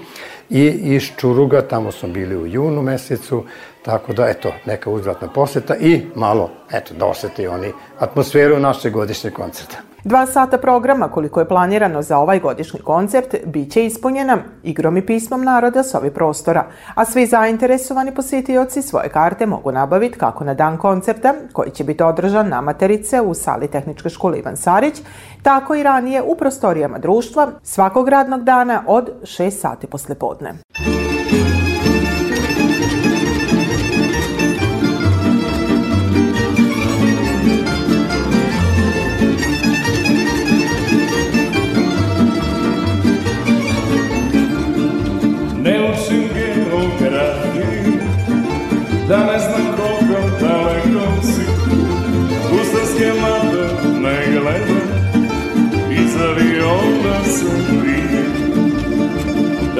i 0.50 0.64
iz 0.66 1.02
Čuruga, 1.16 1.62
tamo 1.62 1.92
smo 1.92 2.08
bili 2.08 2.36
u 2.36 2.46
junu 2.46 2.82
mesecu, 2.82 3.44
tako 3.84 4.12
da, 4.12 4.28
eto, 4.28 4.52
neka 4.66 4.90
uzvratna 4.90 5.28
poseta 5.28 5.76
i 5.76 6.02
malo, 6.14 6.50
eto, 6.72 6.94
da 6.94 7.06
osete 7.06 7.48
oni 7.48 7.72
atmosferu 7.98 8.58
našeg 8.58 8.92
godišnjeg 8.92 9.34
koncerta. 9.34 9.89
Dva 10.04 10.26
sata 10.26 10.58
programa, 10.58 11.08
koliko 11.08 11.40
je 11.40 11.48
planirano 11.48 12.02
za 12.02 12.18
ovaj 12.18 12.40
godišnji 12.40 12.80
koncert, 12.80 13.34
bit 13.46 13.72
će 13.72 13.84
ispunjena 13.84 14.38
igrom 14.62 14.96
i 14.96 15.06
pismom 15.06 15.42
naroda 15.42 15.82
s 15.82 15.94
ovih 15.94 16.12
prostora, 16.12 16.64
a 16.94 17.04
svi 17.04 17.26
zainteresovani 17.26 18.14
posjetioci 18.14 18.82
svoje 18.82 19.08
karte 19.08 19.46
mogu 19.46 19.72
nabaviti 19.72 20.18
kako 20.18 20.44
na 20.44 20.54
dan 20.54 20.78
koncerta, 20.78 21.34
koji 21.52 21.70
će 21.70 21.84
biti 21.84 22.02
održan 22.02 22.48
na 22.48 22.60
materice 22.60 23.20
u 23.20 23.34
sali 23.34 23.68
Tehničke 23.68 24.08
škole 24.08 24.38
Ivan 24.38 24.56
Sarić, 24.56 25.02
tako 25.42 25.74
i 25.74 25.82
ranije 25.82 26.22
u 26.22 26.36
prostorijama 26.36 26.98
društva 26.98 27.48
svakog 27.62 28.08
radnog 28.08 28.44
dana 28.44 28.82
od 28.86 29.10
6 29.22 29.50
sati 29.50 29.86
posle 29.86 30.14
podne. 30.14 30.54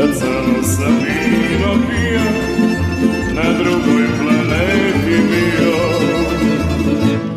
Da 0.00 0.06
crno 0.06 0.62
sam 0.62 0.98
vino 0.98 1.72
pio 1.88 2.20
Na 3.34 3.52
drugoj 3.58 4.06
planeti 4.18 5.16
bio. 5.30 5.76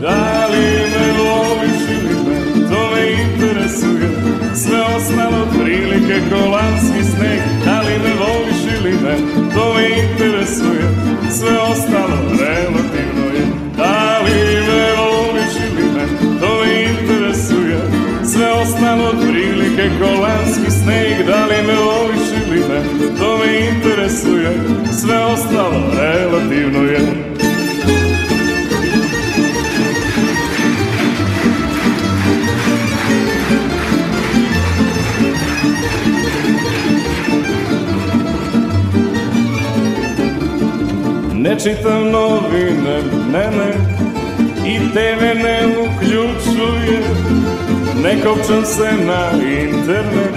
Da 0.01 0.47
li 0.47 0.67
me 0.93 1.05
voliš 1.17 1.81
ili 1.89 2.15
ne 2.29 2.67
To 2.69 2.91
me 2.95 3.11
interesuje 3.11 4.09
Sve 4.55 4.79
ostalo 4.95 5.47
prilike 5.59 6.21
kolanski 6.29 7.03
sneg. 7.03 7.39
Da 7.65 7.81
li 7.81 7.99
me 8.03 8.13
voliš 8.19 8.79
ili 8.79 8.91
ne 8.91 9.17
To 9.53 9.72
je 26.85 26.99
Ne 41.33 41.59
čitam 41.59 42.11
novine, 42.11 43.01
ne, 43.31 43.51
ne 43.57 43.73
I 44.65 44.79
TV 44.93 45.43
ne 45.43 45.67
uključuje. 45.67 47.01
Ne 48.03 48.21
kopčam 48.23 48.65
se 48.65 49.05
na 49.05 49.31
internet 49.61 50.35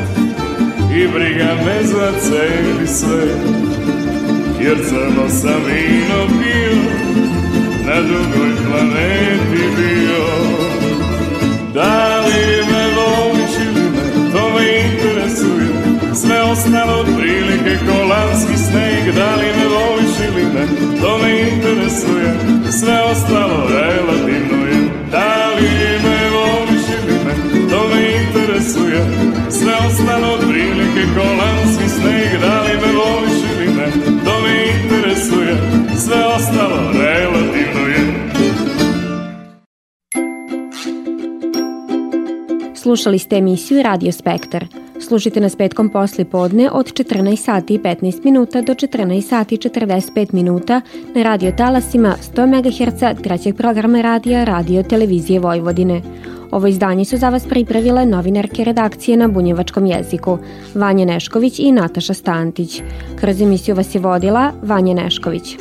I 0.96 1.08
briga 1.08 1.54
me 1.64 1.82
za 1.82 2.12
celi 2.20 2.86
svet 2.86 3.65
Jer 4.66 4.78
crno 4.88 5.28
sam 5.28 5.60
vino 5.66 6.20
pio 6.38 6.76
Na 7.86 8.00
drugoj 8.00 8.50
planeti 8.66 9.64
bio. 9.76 10.24
Da 11.74 12.20
li 12.20 12.64
me 12.70 12.84
voliš 12.96 13.54
ili 13.66 13.90
ne 13.90 14.32
To 14.32 14.50
me 14.54 14.64
interesuje 14.90 15.68
Sve 16.14 16.42
ostalo 16.42 17.04
prilike 17.18 17.78
kolanski 17.86 18.56
sneg. 18.56 19.14
Da 19.14 19.34
li 19.34 19.46
me 19.58 19.66
voliš 19.76 20.14
ili 20.28 20.44
ne 20.44 20.66
To 21.00 21.18
me 21.18 21.40
interesuje 21.40 22.34
Sve 22.80 23.02
ostalo 23.02 23.68
relativno 23.70 24.66
je. 24.66 24.88
Da 25.10 25.48
li 25.56 25.98
me 26.04 26.30
voliš 26.36 26.86
ili 26.98 27.18
ne 27.24 27.34
To 27.70 27.88
me 27.88 28.24
interesuje 28.24 29.00
Sve 29.50 29.74
ostalo 29.86 30.38
prilike 30.48 31.02
kolanski 31.14 31.66
sneg 31.66 31.75
Sve 35.98 36.26
ostalo 36.36 36.76
relativno 36.92 37.86
je 37.88 37.96
Slušali 42.74 43.18
ste 43.18 43.36
emisiju 43.36 43.82
Radio 43.82 44.12
Spektar. 44.12 44.66
Slušajte 45.00 45.40
nas 45.40 45.56
petkom 45.56 45.88
posli 45.88 46.24
podne 46.24 46.70
od 46.70 46.92
14 46.92 47.36
sati 47.36 47.74
i 47.74 47.78
15 47.78 48.24
minuta 48.24 48.62
do 48.62 48.74
14 48.74 49.20
sati 49.20 49.54
i 49.54 49.58
45 49.58 50.34
minuta 50.34 50.80
na 51.14 51.22
radio 51.22 51.52
talasima 51.52 52.14
100 52.34 52.46
MHz 52.46 53.22
trećeg 53.22 53.56
programa 53.56 54.00
radija 54.00 54.44
Radio 54.44 54.82
Televizije 54.82 55.40
Vojvodine. 55.40 56.02
Ovo 56.50 56.66
izdanje 56.66 57.04
su 57.04 57.16
za 57.16 57.28
vas 57.28 57.46
pripravile 57.46 58.06
novinarke 58.06 58.64
redakcije 58.64 59.16
na 59.16 59.28
bunjevačkom 59.28 59.86
jeziku 59.86 60.38
Vanja 60.74 61.04
Nešković 61.04 61.58
i 61.58 61.72
Nataša 61.72 62.14
Stantić. 62.14 62.82
Kroz 63.20 63.40
emisiju 63.40 63.74
vas 63.74 63.94
je 63.94 64.00
vodila 64.00 64.52
Vanja 64.62 64.94
Nešković. 64.94 65.56